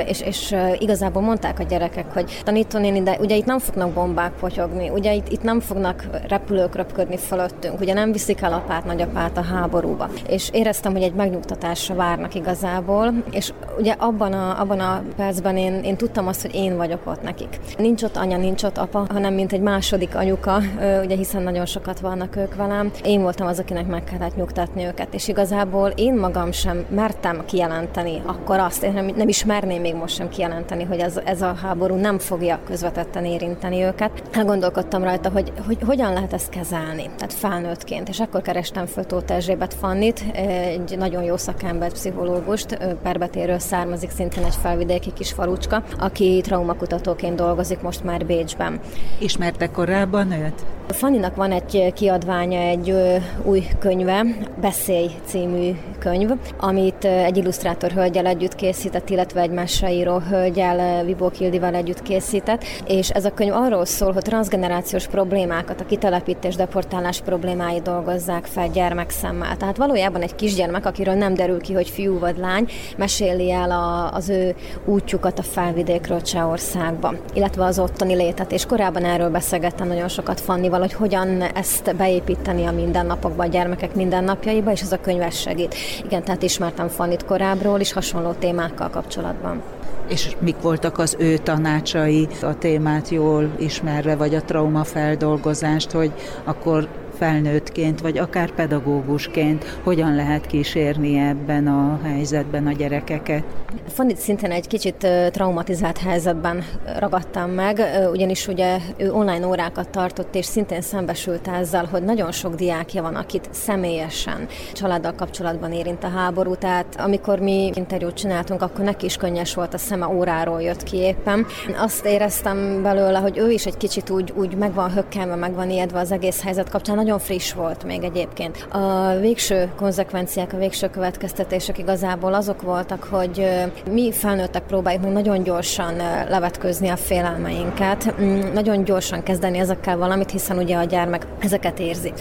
és, 0.07 0.21
és 0.21 0.55
igazából 0.79 1.23
mondták 1.23 1.59
a 1.59 1.63
gyerekek, 1.63 2.13
hogy 2.13 2.41
tanítónéni, 2.45 3.03
de 3.03 3.17
ugye 3.21 3.37
itt 3.37 3.45
nem 3.45 3.59
fognak 3.59 3.91
bombák 3.91 4.33
potyogni, 4.33 4.89
ugye 4.89 5.15
itt, 5.15 5.29
itt 5.29 5.43
nem 5.43 5.61
fognak 5.61 6.07
repülők 6.29 6.75
röpködni 6.75 7.17
fölöttünk, 7.17 7.81
ugye 7.81 7.95
nem 7.95 8.13
viszik 8.13 8.41
el 8.41 8.53
apát, 8.53 8.85
nagyapát 8.85 9.37
a 9.37 9.43
háborúba. 9.43 10.09
És 10.29 10.49
éreztem, 10.53 10.93
hogy 10.93 11.03
egy 11.03 11.15
megnyugtatásra 11.15 11.95
várnak 11.95 12.35
igazából, 12.35 13.15
és 13.31 13.53
ugye 13.79 13.94
abban 13.99 14.33
a, 14.33 14.61
abban 14.61 14.81
a 14.81 15.03
percben 15.17 15.57
én, 15.57 15.81
én 15.83 15.97
tudtam 15.97 16.27
azt, 16.27 16.43
hogy 16.43 16.55
én 16.55 16.77
vagyok 16.77 17.07
ott 17.07 17.23
nekik. 17.23 17.61
Nincs 17.79 18.03
ott 18.03 18.17
anya, 18.17 18.37
nincs 18.37 18.63
ott 18.63 18.79
apa, 18.79 19.07
hanem 19.09 19.35
mint 19.35 19.53
egy 19.53 19.61
második 19.61 20.17
anyuka, 20.17 20.61
ugye 21.05 21.17
hiszen 21.17 21.43
nagyon 21.43 21.67
sokat 21.67 22.01
vannak 22.01 22.37
ők 22.37 22.55
velem. 22.55 22.91
Én 23.05 23.23
voltam 23.23 23.47
az, 23.47 23.59
akinek 23.59 23.87
meg 23.87 24.05
kellett 24.05 24.37
nyugtatni 24.37 24.85
őket, 24.85 25.15
és 25.15 25.29
igazából 25.29 25.89
én 25.89 26.15
magam 26.15 26.53
sem 26.53 26.85
mertem 26.89 27.45
kijelenteni 27.47 28.23
akkor 28.27 28.59
azt, 28.59 28.83
én 28.83 28.93
nem, 28.93 29.11
nem 29.17 29.29
is 29.29 29.45
merném 29.45 29.81
még 29.81 29.95
most 29.95 30.15
sem 30.15 30.29
kijelenteni, 30.29 30.85
hogy 30.85 30.99
ez, 30.99 31.21
ez 31.25 31.43
a 31.43 31.55
háború 31.63 31.95
nem 31.95 32.19
fogja 32.19 32.59
közvetetten 32.67 33.25
érinteni 33.25 33.83
őket. 33.83 34.23
Elgondolkodtam 34.33 35.03
rajta, 35.03 35.31
hogy, 35.31 35.53
hogy 35.67 35.79
hogyan 35.87 36.13
lehet 36.13 36.33
ezt 36.33 36.49
kezelni, 36.49 37.03
tehát 37.03 37.33
felnőttként, 37.33 38.09
és 38.09 38.21
akkor 38.21 38.43
kerestem 38.43 38.87
föl 38.87 39.05
Tóth 39.05 39.33
Erzsébet 39.33 39.75
Fannit, 39.75 40.25
egy 40.33 40.99
nagyon 40.99 41.23
jó 41.23 41.37
szakember, 41.37 41.93
pszichológust, 41.93 42.79
perbetérő 43.03 43.59
származik, 43.85 44.11
szintén 44.11 44.45
egy 44.45 44.55
felvidéki 44.63 45.13
kis 45.13 45.33
falucska, 45.33 45.83
aki 45.99 46.41
traumakutatóként 46.43 47.37
dolgozik 47.37 47.81
most 47.81 48.05
már 48.05 48.27
Bécsben. 48.27 48.81
Ismerte 49.19 49.71
korábban 49.71 50.33
őt? 50.33 50.65
Fanninak 50.89 51.37
van 51.37 51.53
egy 51.53 51.93
kiadványa, 51.95 52.59
egy 52.59 52.95
új 53.43 53.67
könyve, 53.79 54.25
Beszélj 54.61 55.11
című 55.25 55.71
könyv, 55.99 56.31
amit 56.61 57.05
egy 57.05 57.37
illusztrátor 57.37 57.91
hölgyel 57.91 58.27
együtt 58.27 58.55
készített, 58.55 59.11
illetve 59.11 59.41
egy 59.41 59.51
meseíró 59.51 60.19
hölgyel, 60.19 61.05
Vibó 61.05 61.29
Kildival 61.31 61.75
együtt 61.75 62.03
készített, 62.03 62.65
és 62.87 63.11
ez 63.11 63.25
a 63.25 63.35
könyv 63.35 63.53
arról 63.53 63.85
szól, 63.85 64.13
hogy 64.13 64.23
transgenerációs 64.23 65.07
problémákat, 65.07 65.81
a 65.81 65.87
kitelepítés, 65.87 66.55
deportálás 66.57 67.21
problémái 67.21 67.81
dolgozzák 67.81 68.45
fel 68.45 68.69
gyermekszemmel. 68.69 69.57
Tehát 69.57 69.77
valójában 69.77 70.23
egy 70.23 70.35
kisgyermek, 70.35 70.87
akiről 70.87 71.15
nem 71.15 71.35
derül 71.35 71.61
ki, 71.61 71.73
hogy 71.73 71.89
fiú 71.89 72.19
vagy 72.19 72.37
lány, 72.37 72.69
meséli 72.97 73.51
el 73.51 73.71
a, 73.75 74.13
az 74.13 74.29
ő 74.29 74.55
útjukat 74.85 75.39
a 75.39 75.43
felvidékről 75.43 76.23
Csehországba, 76.23 77.15
illetve 77.33 77.65
az 77.65 77.79
ottani 77.79 78.15
létet, 78.15 78.53
és 78.53 78.67
korábban 78.67 79.05
erről 79.05 79.31
beszélgettem 79.31 79.89
nagyon 79.89 80.09
sokat 80.09 80.41
Fanni 80.41 80.63
Fannival, 80.65 80.81
hogy 80.81 80.93
hogyan 80.93 81.43
ezt 81.43 81.97
beépíteni 81.97 82.65
a 82.65 82.73
mindennapokba, 82.73 83.43
a 83.43 83.47
gyermekek 83.47 83.95
mindennapjaiba, 83.95 84.71
és 84.71 84.81
ez 84.81 84.93
a 84.93 85.01
könyves 85.01 85.41
segít. 85.41 85.75
Igen, 86.05 86.25
tehát 86.25 86.43
ismertem 86.43 86.89
Fannit 86.89 87.25
korábbról 87.25 87.81
is 87.81 87.93
hasonló 87.93 88.33
témákkal 88.33 88.91
kapcsolatban. 88.91 89.63
És 90.09 90.37
mik 90.39 90.61
voltak 90.61 90.99
az 90.99 91.17
ő 91.19 91.37
tanácsai 91.37 92.29
a 92.43 92.59
témát 92.59 93.09
jól 93.09 93.51
ismerve, 93.59 94.17
vagy 94.17 94.35
a 94.35 94.43
traumafeldolgozást, 94.43 95.91
hogy 95.91 96.13
akkor 96.45 96.89
felnőttként, 97.19 98.01
vagy 98.01 98.19
akár 98.19 98.51
pedagógusként 98.51 99.79
hogyan 99.83 100.15
lehet 100.15 100.47
kísérni 100.47 101.19
ebben 101.19 101.67
a 101.67 102.01
helyzetben 102.05 102.67
a 102.67 102.73
gyerekeket? 102.73 103.45
Fandit 103.89 104.17
szintén 104.17 104.51
egy 104.51 104.67
kicsit 104.67 105.07
traumatizált 105.31 105.99
helyzetben 105.99 106.65
ragadtam 106.99 107.51
meg, 107.51 107.81
ugyanis 108.13 108.49
ugye 108.49 108.77
ő 108.97 109.13
online 109.13 109.47
órákat 109.47 109.89
tartott, 109.89 110.35
és 110.35 110.47
szintén 110.47 110.81
szembesült 110.81 111.49
ezzel, 111.49 111.89
hogy 111.91 112.03
nagyon 112.03 112.33
sok 112.33 112.55
diákja 112.55 113.03
van, 113.03 113.15
akit 113.15 113.49
személyesen 113.51 114.47
családdal 114.73 115.15
kapcsolatban 115.15 115.73
érint 115.73 116.05
a 116.05 116.09
háború, 116.09 116.55
tehát 116.55 116.97
amikor 116.99 117.39
mi 117.39 117.71
interjút 117.75 118.15
csináltunk, 118.15 118.63
akkor 118.63 118.85
neki 118.85 119.05
is 119.05 119.17
könnyes 119.17 119.55
volt 119.55 119.75
a 119.75 119.79
szeme 119.79 120.09
óráról 120.09 120.63
jött 120.63 120.83
ki 120.83 120.97
éppen. 120.97 121.47
Azt 121.77 122.05
éreztem 122.05 122.83
belőle, 122.83 123.19
hogy 123.19 123.39
ő 123.39 123.51
is 123.51 123.67
egy 123.67 123.77
kicsit 123.77 124.11
úgy, 124.11 124.33
úgy 124.37 124.57
meg 124.57 124.75
van 124.75 124.93
hökkelve, 124.93 125.35
meg 125.35 125.55
van 125.55 125.71
ijedve 125.71 125.99
az 125.99 126.13
egész 126.13 126.43
helyzet 126.43 126.71
kapcsán, 126.71 126.99
nagyon 127.05 127.19
friss 127.19 127.53
volt 127.53 127.85
még 127.85 128.03
egyébként. 128.03 128.67
A 128.71 129.17
végső 129.21 129.73
konzekvenciák, 129.77 130.53
a 130.53 130.57
végső 130.57 130.91
következtetések 130.91 131.79
igazából 131.79 132.35
azok 132.35 132.63
voltak, 132.63 133.05
hogy 133.05 133.49
mi 133.91 134.13
felnőttek 134.13 134.63
próbáljuk 134.63 135.03
meg 135.03 135.13
nagyon 135.13 135.43
gyorsan 135.43 135.97
levetközni 136.29 136.89
a 136.89 136.97
félelmeinket, 136.97 138.21
mm, 138.21 138.41
nagyon 138.53 138.85
gyorsan 138.85 139.23
kezdeni 139.23 139.59
ezekkel 139.59 139.97
valamit, 139.97 140.31
hiszen 140.31 140.59
ugye 140.59 140.77
a 140.77 140.85
gyermek 140.85 141.27
ezeket 141.39 141.79
érzi. 141.79 142.13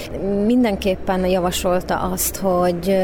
Mindenképpen 0.45 1.25
javasolta 1.25 1.97
azt, 1.99 2.35
hogy 2.35 2.97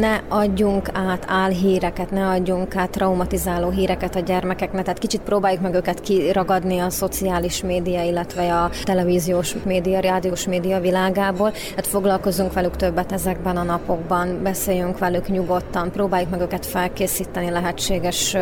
ne 0.00 0.20
adjunk 0.28 0.88
át 0.92 1.24
álhíreket, 1.28 2.10
ne 2.10 2.26
adjunk 2.26 2.76
át 2.76 2.90
traumatizáló 2.90 3.70
híreket 3.70 4.16
a 4.16 4.20
gyermekeknek, 4.20 4.84
tehát 4.84 4.98
kicsit 4.98 5.20
próbáljuk 5.20 5.62
meg 5.62 5.74
őket 5.74 6.00
kiragadni 6.00 6.78
a 6.78 6.90
szociális 6.90 7.62
média, 7.62 8.02
illetve 8.02 8.54
a 8.54 8.70
televíziós 8.84 9.54
média, 9.64 10.00
rádiós 10.00 10.46
média 10.46 10.69
világából. 10.78 11.52
Hát 11.76 11.86
foglalkozunk 11.86 12.52
velük 12.52 12.76
többet 12.76 13.12
ezekben 13.12 13.56
a 13.56 13.62
napokban, 13.62 14.42
beszéljünk 14.42 14.98
velük 14.98 15.28
nyugodtan, 15.28 15.90
próbáljuk 15.90 16.30
meg 16.30 16.40
őket 16.40 16.66
felkészíteni 16.66 17.50
lehetséges 17.50 18.36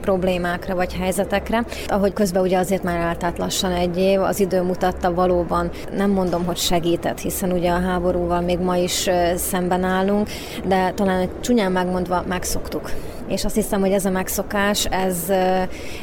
problémákra 0.00 0.74
vagy 0.74 0.94
helyzetekre. 0.94 1.64
Ahogy 1.88 2.12
közben 2.12 2.42
ugye 2.42 2.58
azért 2.58 2.82
már 2.82 2.96
eltelt 2.96 3.38
lassan 3.38 3.72
egy 3.72 3.98
év, 3.98 4.20
az 4.20 4.40
idő 4.40 4.62
mutatta 4.62 5.14
valóban, 5.14 5.70
nem 5.96 6.10
mondom, 6.10 6.44
hogy 6.44 6.56
segített, 6.56 7.20
hiszen 7.20 7.52
ugye 7.52 7.70
a 7.70 7.80
háborúval 7.80 8.40
még 8.40 8.58
ma 8.58 8.76
is 8.76 9.10
szemben 9.36 9.84
állunk, 9.84 10.28
de 10.66 10.90
talán 10.90 11.28
csúnyán 11.40 11.72
megmondva 11.72 12.24
megszoktuk 12.28 12.90
és 13.32 13.44
azt 13.44 13.54
hiszem, 13.54 13.80
hogy 13.80 13.92
ez 13.92 14.04
a 14.04 14.10
megszokás, 14.10 14.84
ez 14.84 15.16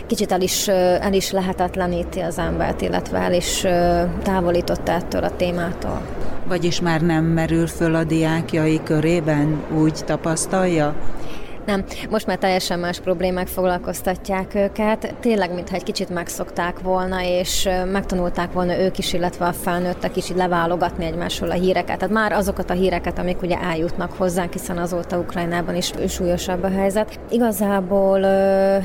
kicsit 0.08 0.32
el 0.32 0.42
is, 0.42 0.68
el 0.68 1.14
is 1.14 1.32
lehetetleníti 1.32 2.20
az 2.20 2.38
embert, 2.38 2.82
illetve 2.82 3.18
el 3.18 3.34
is 3.34 3.66
távolította 4.24 4.92
ettől 4.92 5.24
a 5.24 5.36
témától. 5.36 5.59
Vagyis 6.48 6.82
már 6.82 7.02
nem 7.02 7.26
merül 7.26 7.68
föl 7.68 7.96
a 7.96 8.04
diákjai 8.04 8.80
körében, 8.84 9.64
úgy 9.78 10.04
tapasztalja? 10.06 10.96
Nem, 11.70 11.84
most 12.10 12.26
már 12.26 12.38
teljesen 12.38 12.80
más 12.80 13.00
problémák 13.00 13.48
foglalkoztatják 13.48 14.56
őket. 14.56 15.14
Tényleg, 15.20 15.54
mintha 15.54 15.76
egy 15.76 15.84
kicsit 15.84 16.10
megszokták 16.10 16.80
volna, 16.80 17.24
és 17.24 17.70
megtanulták 17.92 18.52
volna 18.52 18.80
ők 18.80 18.98
is, 18.98 19.14
illetve 19.14 19.46
a 19.46 19.54
felnőttek 19.54 20.16
is 20.16 20.30
így 20.30 20.36
leválogatni 20.36 21.06
egymásról 21.06 21.52
a 21.52 21.54
híreket. 21.54 21.98
Tehát 21.98 22.14
már 22.14 22.32
azokat 22.32 22.70
a 22.70 22.74
híreket, 22.74 23.20
amik 23.20 23.42
ugye 23.42 23.58
eljutnak 23.62 24.14
hozzánk, 24.14 24.54
hiszen 24.54 24.78
azóta 24.78 25.18
Ukrajnában 25.18 25.76
is 25.76 25.92
súlyosabb 26.08 26.64
a 26.64 26.70
helyzet. 26.70 27.20
Igazából 27.30 28.20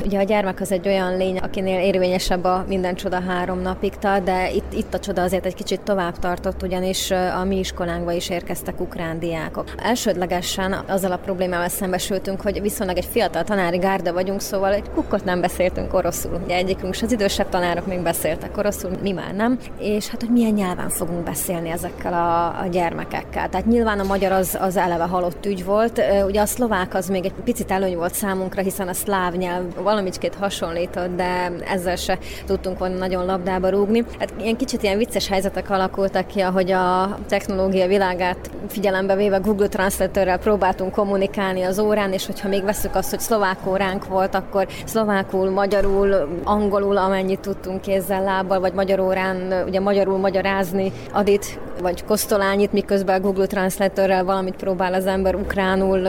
ugye 0.05 0.19
a 0.19 0.23
gyermek 0.23 0.61
az 0.61 0.71
egy 0.71 0.87
olyan 0.87 1.17
lény, 1.17 1.37
akinél 1.37 1.79
érvényesebb 1.79 2.43
a 2.43 2.65
minden 2.67 2.95
csoda 2.95 3.21
három 3.21 3.61
napig 3.61 3.95
tart, 3.95 4.23
de 4.23 4.51
itt, 4.51 4.73
itt 4.73 4.93
a 4.93 4.99
csoda 4.99 5.21
azért 5.21 5.45
egy 5.45 5.55
kicsit 5.55 5.81
tovább 5.81 6.19
tartott, 6.19 6.63
ugyanis 6.63 7.11
a 7.11 7.43
mi 7.43 7.57
iskolánkba 7.57 8.11
is 8.11 8.29
érkeztek 8.29 8.79
ukrán 8.79 9.19
diákok. 9.19 9.73
Elsődlegesen 9.77 10.73
azzal 10.87 11.11
a 11.11 11.17
problémával 11.17 11.69
szembesültünk, 11.69 12.41
hogy 12.41 12.61
viszonylag 12.75 12.97
egy 12.97 13.11
fiatal 13.11 13.43
tanári 13.43 13.77
gárda 13.77 14.13
vagyunk, 14.13 14.41
szóval 14.41 14.73
egy 14.73 14.89
kukkot 14.93 15.23
nem 15.23 15.41
beszéltünk 15.41 15.93
oroszul. 15.93 16.41
Ugye 16.43 16.55
egyikünk, 16.55 16.95
az 17.01 17.11
idősebb 17.11 17.49
tanárok 17.49 17.85
még 17.85 17.99
beszéltek 17.99 18.57
oroszul, 18.57 18.91
mi 19.01 19.11
már 19.11 19.33
nem. 19.33 19.59
És 19.79 20.07
hát, 20.07 20.21
hogy 20.21 20.29
milyen 20.29 20.53
nyelven 20.53 20.89
fogunk 20.89 21.23
beszélni 21.23 21.69
ezekkel 21.69 22.13
a, 22.13 22.45
a 22.61 22.67
gyermekekkel. 22.71 23.49
Tehát 23.49 23.65
nyilván 23.65 23.99
a 23.99 24.03
magyar 24.03 24.31
az, 24.31 24.57
az 24.61 24.77
eleve 24.77 25.03
halott 25.03 25.45
ügy 25.45 25.65
volt. 25.65 26.01
Ugye 26.25 26.41
a 26.41 26.45
szlovák 26.45 26.93
az 26.93 27.07
még 27.07 27.25
egy 27.25 27.33
picit 27.43 27.71
előny 27.71 27.95
volt 27.95 28.13
számunkra, 28.13 28.61
hiszen 28.61 28.87
a 28.87 28.93
szláv 28.93 29.33
nyelv 29.33 29.63
valamicskét 29.83 30.35
hasonlított, 30.35 31.15
de 31.15 31.51
ezzel 31.73 31.95
se 31.95 32.17
tudtunk 32.45 32.79
volna 32.79 32.97
nagyon 32.97 33.25
labdába 33.25 33.69
rúgni. 33.69 34.03
Hát 34.19 34.33
ilyen 34.41 34.57
kicsit 34.57 34.83
ilyen 34.83 34.97
vicces 34.97 35.27
helyzetek 35.27 35.69
alakultak 35.69 36.27
ki, 36.27 36.39
ahogy 36.39 36.71
a 36.71 37.17
technológia 37.27 37.87
világát 37.87 38.49
figyelembe 38.67 39.15
véve 39.15 39.37
Google 39.37 39.67
Translatorrel 39.67 40.39
próbáltunk 40.39 40.91
kommunikálni 40.91 41.63
az 41.63 41.79
órán, 41.79 42.13
és 42.13 42.25
hogyha 42.25 42.47
még 42.47 42.63
veszük 42.65 42.95
azt, 42.95 43.09
hogy 43.09 43.19
szlovák 43.19 43.67
óránk 43.67 44.07
volt, 44.07 44.35
akkor 44.35 44.67
szlovákul, 44.85 45.49
magyarul, 45.49 46.39
angolul, 46.43 46.97
amennyit 46.97 47.39
tudtunk 47.39 47.81
kézzel, 47.81 48.23
lábbal, 48.23 48.59
vagy 48.59 48.73
magyar 48.73 48.99
órán, 48.99 49.63
ugye 49.67 49.79
magyarul 49.79 50.17
magyarázni 50.17 50.91
adit, 51.11 51.59
vagy 51.81 52.05
kosztolányit, 52.05 52.73
miközben 52.73 53.15
a 53.15 53.23
Google 53.23 53.45
Translatorrel 53.45 54.23
valamit 54.23 54.55
próbál 54.55 54.93
az 54.93 55.05
ember 55.05 55.35
ukránul 55.35 56.07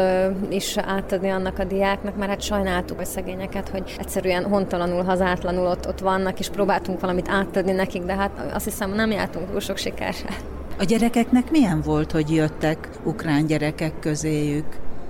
is 0.48 0.76
átadni 0.76 1.30
annak 1.30 1.58
a 1.58 1.64
diáknak, 1.64 2.16
mert 2.16 2.30
hát 2.30 2.40
sajnáltuk 2.40 3.00
a 3.00 3.04
szegényeket, 3.04 3.68
hogy 3.68 3.96
egyszerűen 3.98 4.44
hontalanul, 4.44 5.02
hazátlanul 5.02 5.66
ott, 5.66 5.88
ott 5.88 6.00
vannak, 6.00 6.38
és 6.38 6.48
próbáltunk 6.48 7.00
valamit 7.00 7.28
átadni 7.28 7.72
nekik, 7.72 8.02
de 8.02 8.14
hát 8.14 8.30
azt 8.54 8.64
hiszem 8.64 8.90
nem 8.94 9.10
jártunk 9.10 9.50
túl 9.50 9.60
sok 9.60 9.76
sikerre. 9.76 10.36
A 10.78 10.84
gyerekeknek 10.84 11.50
milyen 11.50 11.80
volt, 11.80 12.12
hogy 12.12 12.30
jöttek 12.30 12.88
ukrán 13.04 13.46
gyerekek 13.46 13.92
közéjük? 14.00 14.66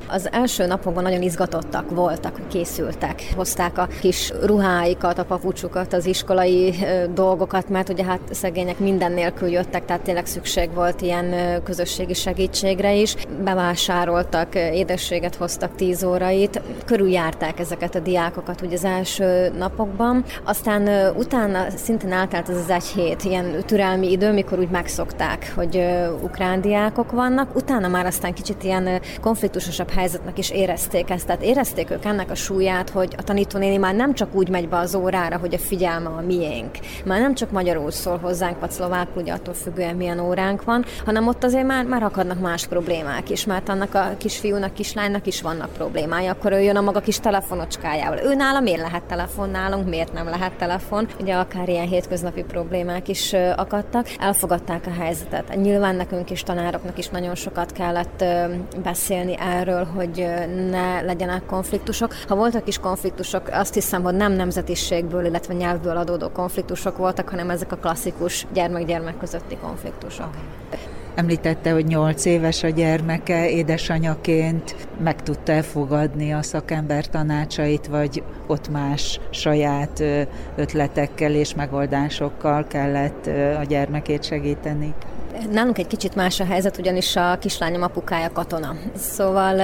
Az 0.08 0.28
első 0.32 0.66
napokban 0.66 1.02
nagyon 1.02 1.22
izgatottak 1.22 1.90
voltak, 1.90 2.40
készültek, 2.48 3.22
hozták 3.36 3.78
a 3.78 3.88
kis 4.00 4.32
ruháikat, 4.42 5.18
a 5.18 5.24
papucsukat, 5.24 5.92
az 5.92 6.06
iskolai 6.06 6.74
dolgokat, 7.14 7.68
mert 7.68 7.88
ugye 7.88 8.04
hát 8.04 8.20
szegények 8.30 8.78
minden 8.78 9.12
nélkül 9.12 9.48
jöttek, 9.48 9.84
tehát 9.84 10.02
tényleg 10.02 10.26
szükség 10.26 10.74
volt 10.74 11.00
ilyen 11.00 11.34
közösségi 11.62 12.14
segítségre 12.14 12.94
is. 12.94 13.14
Bevásároltak, 13.44 14.54
édességet 14.54 15.34
hoztak 15.34 15.74
tíz 15.74 16.04
órait, 16.04 16.62
körüljárták 16.84 17.58
ezeket 17.58 17.94
a 17.94 18.00
diákokat 18.00 18.60
ugye 18.60 18.76
az 18.76 18.84
első 18.84 19.52
napokban. 19.58 20.24
Aztán 20.44 21.14
utána 21.16 21.66
szintén 21.76 22.12
átállt 22.12 22.48
az 22.48 22.56
az 22.56 22.70
egy 22.70 22.84
hét, 22.84 23.24
ilyen 23.24 23.62
türelmi 23.66 24.10
idő, 24.10 24.32
mikor 24.32 24.58
úgy 24.58 24.70
megszokták, 24.70 25.52
hogy 25.54 25.84
ukrán 26.22 26.60
diákok 26.60 27.10
vannak. 27.10 27.54
Utána 27.54 27.88
már 27.88 28.06
aztán 28.06 28.34
kicsit 28.34 28.64
ilyen 28.64 29.00
konfliktusosabb 29.20 29.90
helyzetnek 29.96 30.38
is 30.38 30.50
érezték 30.50 31.10
ezt. 31.10 31.26
Tehát 31.26 31.42
érezték 31.42 31.90
ők 31.90 32.04
ennek 32.04 32.30
a 32.30 32.34
súlyát, 32.34 32.90
hogy 32.90 33.14
a 33.18 33.22
tanítónéni 33.22 33.76
már 33.76 33.94
nem 33.94 34.14
csak 34.14 34.34
úgy 34.34 34.48
megy 34.48 34.68
be 34.68 34.76
az 34.76 34.94
órára, 34.94 35.38
hogy 35.38 35.54
a 35.54 35.58
figyelme 35.58 36.08
a 36.08 36.20
miénk. 36.20 36.78
Már 37.04 37.20
nem 37.20 37.34
csak 37.34 37.50
magyarul 37.50 37.90
szól 37.90 38.18
hozzánk, 38.18 38.60
vagy 38.60 38.70
szlovákul, 38.70 39.22
ugye 39.22 39.32
attól 39.32 39.54
függően 39.54 39.96
milyen 39.96 40.18
óránk 40.18 40.64
van, 40.64 40.84
hanem 41.04 41.26
ott 41.26 41.44
azért 41.44 41.66
már, 41.66 41.84
már 41.84 42.02
akadnak 42.02 42.40
más 42.40 42.66
problémák 42.66 43.30
is, 43.30 43.44
mert 43.44 43.68
annak 43.68 43.94
a 43.94 44.14
kisfiúnak, 44.18 44.74
kislánynak 44.74 45.26
is 45.26 45.42
vannak 45.42 45.72
problémái. 45.72 46.26
Akkor 46.26 46.52
ő 46.52 46.60
jön 46.60 46.76
a 46.76 46.80
maga 46.80 47.00
kis 47.00 47.20
telefonocskájával. 47.20 48.18
Ő 48.18 48.34
nála 48.34 48.60
miért 48.60 48.80
lehet 48.80 49.02
telefon 49.02 49.50
nálunk, 49.50 49.88
miért 49.88 50.12
nem 50.12 50.28
lehet 50.28 50.52
telefon? 50.52 51.08
Ugye 51.20 51.34
akár 51.34 51.68
ilyen 51.68 51.86
hétköznapi 51.86 52.42
problémák 52.42 53.08
is 53.08 53.32
akadtak. 53.56 54.06
Elfogadták 54.18 54.86
a 54.86 55.00
helyzetet. 55.00 55.56
Nyilván 55.56 55.94
nekünk 55.96 56.30
is, 56.30 56.42
tanároknak 56.42 56.98
is 56.98 57.08
nagyon 57.08 57.34
sokat 57.34 57.72
kellett 57.72 58.24
beszélni 58.82 59.36
erről, 59.38 59.85
hogy 59.94 60.26
ne 60.70 61.00
legyenek 61.00 61.46
konfliktusok. 61.46 62.14
Ha 62.28 62.34
voltak 62.34 62.68
is 62.68 62.78
konfliktusok, 62.78 63.48
azt 63.52 63.74
hiszem, 63.74 64.02
hogy 64.02 64.14
nem 64.14 64.32
nemzetiségből, 64.32 65.24
illetve 65.24 65.54
nyelvből 65.54 65.96
adódó 65.96 66.28
konfliktusok 66.28 66.96
voltak, 66.96 67.28
hanem 67.28 67.50
ezek 67.50 67.72
a 67.72 67.76
klasszikus 67.76 68.46
gyermek-gyermek 68.52 69.18
közötti 69.18 69.56
konfliktusok. 69.56 70.30
Említette, 71.14 71.72
hogy 71.72 71.86
nyolc 71.86 72.24
éves 72.24 72.62
a 72.62 72.68
gyermeke, 72.68 73.50
édesanyaként 73.50 74.74
meg 75.02 75.22
tudta 75.22 75.52
elfogadni 75.52 76.32
a 76.32 76.42
szakember 76.42 77.06
tanácsait, 77.06 77.86
vagy 77.86 78.22
ott 78.46 78.68
más 78.68 79.20
saját 79.30 80.02
ötletekkel 80.56 81.34
és 81.34 81.54
megoldásokkal 81.54 82.66
kellett 82.66 83.26
a 83.60 83.62
gyermekét 83.62 84.24
segíteni? 84.24 84.94
Nálunk 85.50 85.78
egy 85.78 85.86
kicsit 85.86 86.14
más 86.14 86.40
a 86.40 86.44
helyzet, 86.44 86.78
ugyanis 86.78 87.16
a 87.16 87.38
kislányom 87.38 87.82
apukája 87.82 88.32
katona. 88.32 88.74
Szóval 88.96 89.54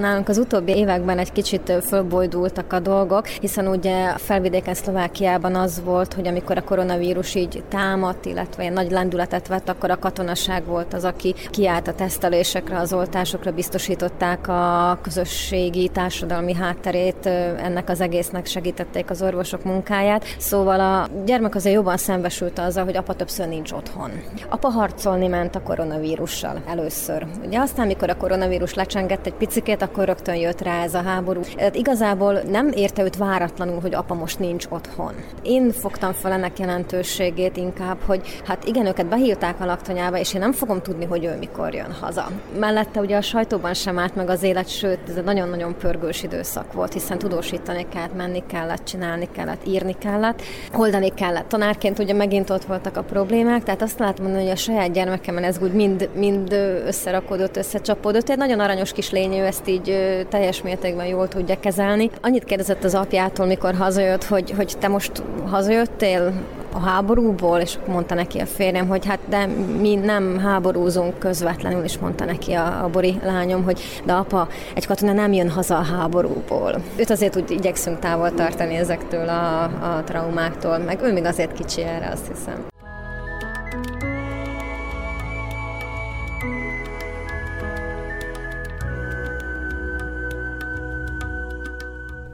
nálunk 0.00 0.28
az 0.28 0.38
utóbbi 0.38 0.76
években 0.76 1.18
egy 1.18 1.32
kicsit 1.32 1.72
fölbojdultak 1.86 2.72
a 2.72 2.80
dolgok, 2.80 3.26
hiszen 3.26 3.66
ugye 3.66 4.08
a 4.08 4.18
felvidéken 4.18 4.74
Szlovákiában 4.74 5.54
az 5.54 5.82
volt, 5.84 6.14
hogy 6.14 6.26
amikor 6.26 6.56
a 6.56 6.64
koronavírus 6.64 7.34
így 7.34 7.62
támadt, 7.68 8.24
illetve 8.24 8.62
ilyen 8.62 8.74
nagy 8.74 8.90
lendületet 8.90 9.46
vett, 9.46 9.68
akkor 9.68 9.90
a 9.90 9.98
katonaság 9.98 10.64
volt 10.64 10.94
az, 10.94 11.04
aki 11.04 11.34
kiállt 11.50 11.88
a 11.88 11.94
tesztelésekre, 11.94 12.78
az 12.78 12.92
oltásokra, 12.92 13.52
biztosították 13.52 14.48
a 14.48 14.98
közösségi, 15.02 15.88
társadalmi 15.88 16.54
hátterét, 16.54 17.26
ennek 17.26 17.88
az 17.88 18.00
egésznek 18.00 18.46
segítették 18.46 19.10
az 19.10 19.22
orvosok 19.22 19.64
munkáját. 19.64 20.24
Szóval 20.38 20.80
a 20.80 21.08
gyermek 21.24 21.54
azért 21.54 21.74
jobban 21.74 21.96
szembesült 21.96 22.58
azzal, 22.58 22.84
hogy 22.84 22.96
apa 22.96 23.14
többször 23.14 23.48
nincs 23.48 23.72
otthon. 23.72 24.10
Apa 24.48 24.68
harcolni 24.96 25.26
ment 25.26 25.54
a 25.54 25.62
koronavírussal 25.62 26.62
először. 26.66 27.26
Ugye 27.46 27.58
aztán, 27.58 27.86
mikor 27.86 28.10
a 28.10 28.16
koronavírus 28.16 28.74
lecsengett 28.74 29.26
egy 29.26 29.32
picikét, 29.32 29.82
akkor 29.82 30.04
rögtön 30.04 30.34
jött 30.34 30.60
rá 30.60 30.82
ez 30.82 30.94
a 30.94 31.02
háború. 31.02 31.40
Tehát 31.56 31.74
igazából 31.74 32.32
nem 32.32 32.70
érte 32.74 33.02
őt 33.02 33.16
váratlanul, 33.16 33.80
hogy 33.80 33.94
apa 33.94 34.14
most 34.14 34.38
nincs 34.38 34.66
otthon. 34.68 35.12
Én 35.42 35.72
fogtam 35.72 36.12
fel 36.12 36.32
ennek 36.32 36.58
jelentőségét 36.58 37.56
inkább, 37.56 37.96
hogy 38.06 38.40
hát 38.44 38.64
igen, 38.64 38.86
őket 38.86 39.06
behívták 39.06 39.60
a 39.60 39.64
laktanyába, 39.64 40.18
és 40.18 40.34
én 40.34 40.40
nem 40.40 40.52
fogom 40.52 40.82
tudni, 40.82 41.04
hogy 41.04 41.24
ő 41.24 41.36
mikor 41.38 41.74
jön 41.74 41.92
haza. 42.00 42.28
Mellette 42.58 43.00
ugye 43.00 43.16
a 43.16 43.22
sajtóban 43.22 43.74
sem 43.74 43.98
állt 43.98 44.14
meg 44.14 44.28
az 44.28 44.42
élet, 44.42 44.68
sőt, 44.68 44.98
ez 45.08 45.16
egy 45.16 45.24
nagyon-nagyon 45.24 45.76
pörgős 45.78 46.22
időszak 46.22 46.72
volt, 46.72 46.92
hiszen 46.92 47.18
tudósítani 47.18 47.86
kellett, 47.92 48.16
menni 48.16 48.42
kellett, 48.46 48.84
csinálni 48.84 49.28
kellett, 49.32 49.66
írni 49.66 49.96
kellett, 49.98 50.42
oldani 50.76 51.08
kellett. 51.14 51.48
Tanárként 51.48 51.98
ugye 51.98 52.12
megint 52.12 52.50
ott 52.50 52.64
voltak 52.64 52.96
a 52.96 53.02
problémák, 53.02 53.62
tehát 53.62 53.82
azt 53.82 53.98
mondani, 53.98 54.42
hogy 54.42 54.52
a 54.52 54.56
saját 54.56 54.84
saját 54.86 55.04
gyermekemen 55.04 55.44
ez 55.44 55.58
úgy 55.62 55.72
mind, 55.72 56.08
mind 56.14 56.52
összerakódott, 56.86 57.56
összecsapódott. 57.56 58.28
Egy 58.28 58.36
nagyon 58.36 58.60
aranyos 58.60 58.92
kis 58.92 59.10
lényű, 59.10 59.42
ezt 59.42 59.68
így 59.68 59.96
teljes 60.28 60.62
mértékben 60.62 61.06
jól 61.06 61.28
tudja 61.28 61.60
kezelni. 61.60 62.10
Annyit 62.22 62.44
kérdezett 62.44 62.84
az 62.84 62.94
apjától, 62.94 63.46
mikor 63.46 63.74
hazajött, 63.74 64.24
hogy, 64.24 64.50
hogy 64.50 64.74
te 64.78 64.88
most 64.88 65.22
hazajöttél 65.50 66.32
a 66.72 66.78
háborúból, 66.78 67.58
és 67.58 67.78
mondta 67.86 68.14
neki 68.14 68.38
a 68.38 68.46
férjem, 68.46 68.88
hogy 68.88 69.06
hát 69.06 69.18
de 69.28 69.46
mi 69.80 69.94
nem 69.94 70.38
háborúzunk 70.38 71.18
közvetlenül, 71.18 71.82
és 71.82 71.98
mondta 71.98 72.24
neki 72.24 72.52
a, 72.52 72.84
a 72.84 72.88
bori 72.88 73.18
lányom, 73.24 73.64
hogy 73.64 73.80
de 74.04 74.12
apa, 74.12 74.48
egy 74.74 74.86
katona 74.86 75.12
nem 75.12 75.32
jön 75.32 75.50
haza 75.50 75.76
a 75.76 75.82
háborúból. 75.82 76.74
Őt 76.96 77.10
azért 77.10 77.36
úgy 77.36 77.50
igyekszünk 77.50 77.98
távol 77.98 78.34
tartani 78.34 78.74
ezektől 78.74 79.28
a, 79.28 79.62
a 79.62 80.02
traumáktól, 80.04 80.78
meg 80.78 81.02
ő 81.02 81.12
még 81.12 81.24
azért 81.24 81.52
kicsi 81.52 81.82
erre, 81.82 82.10
azt 82.12 82.26
hiszem. 82.26 82.75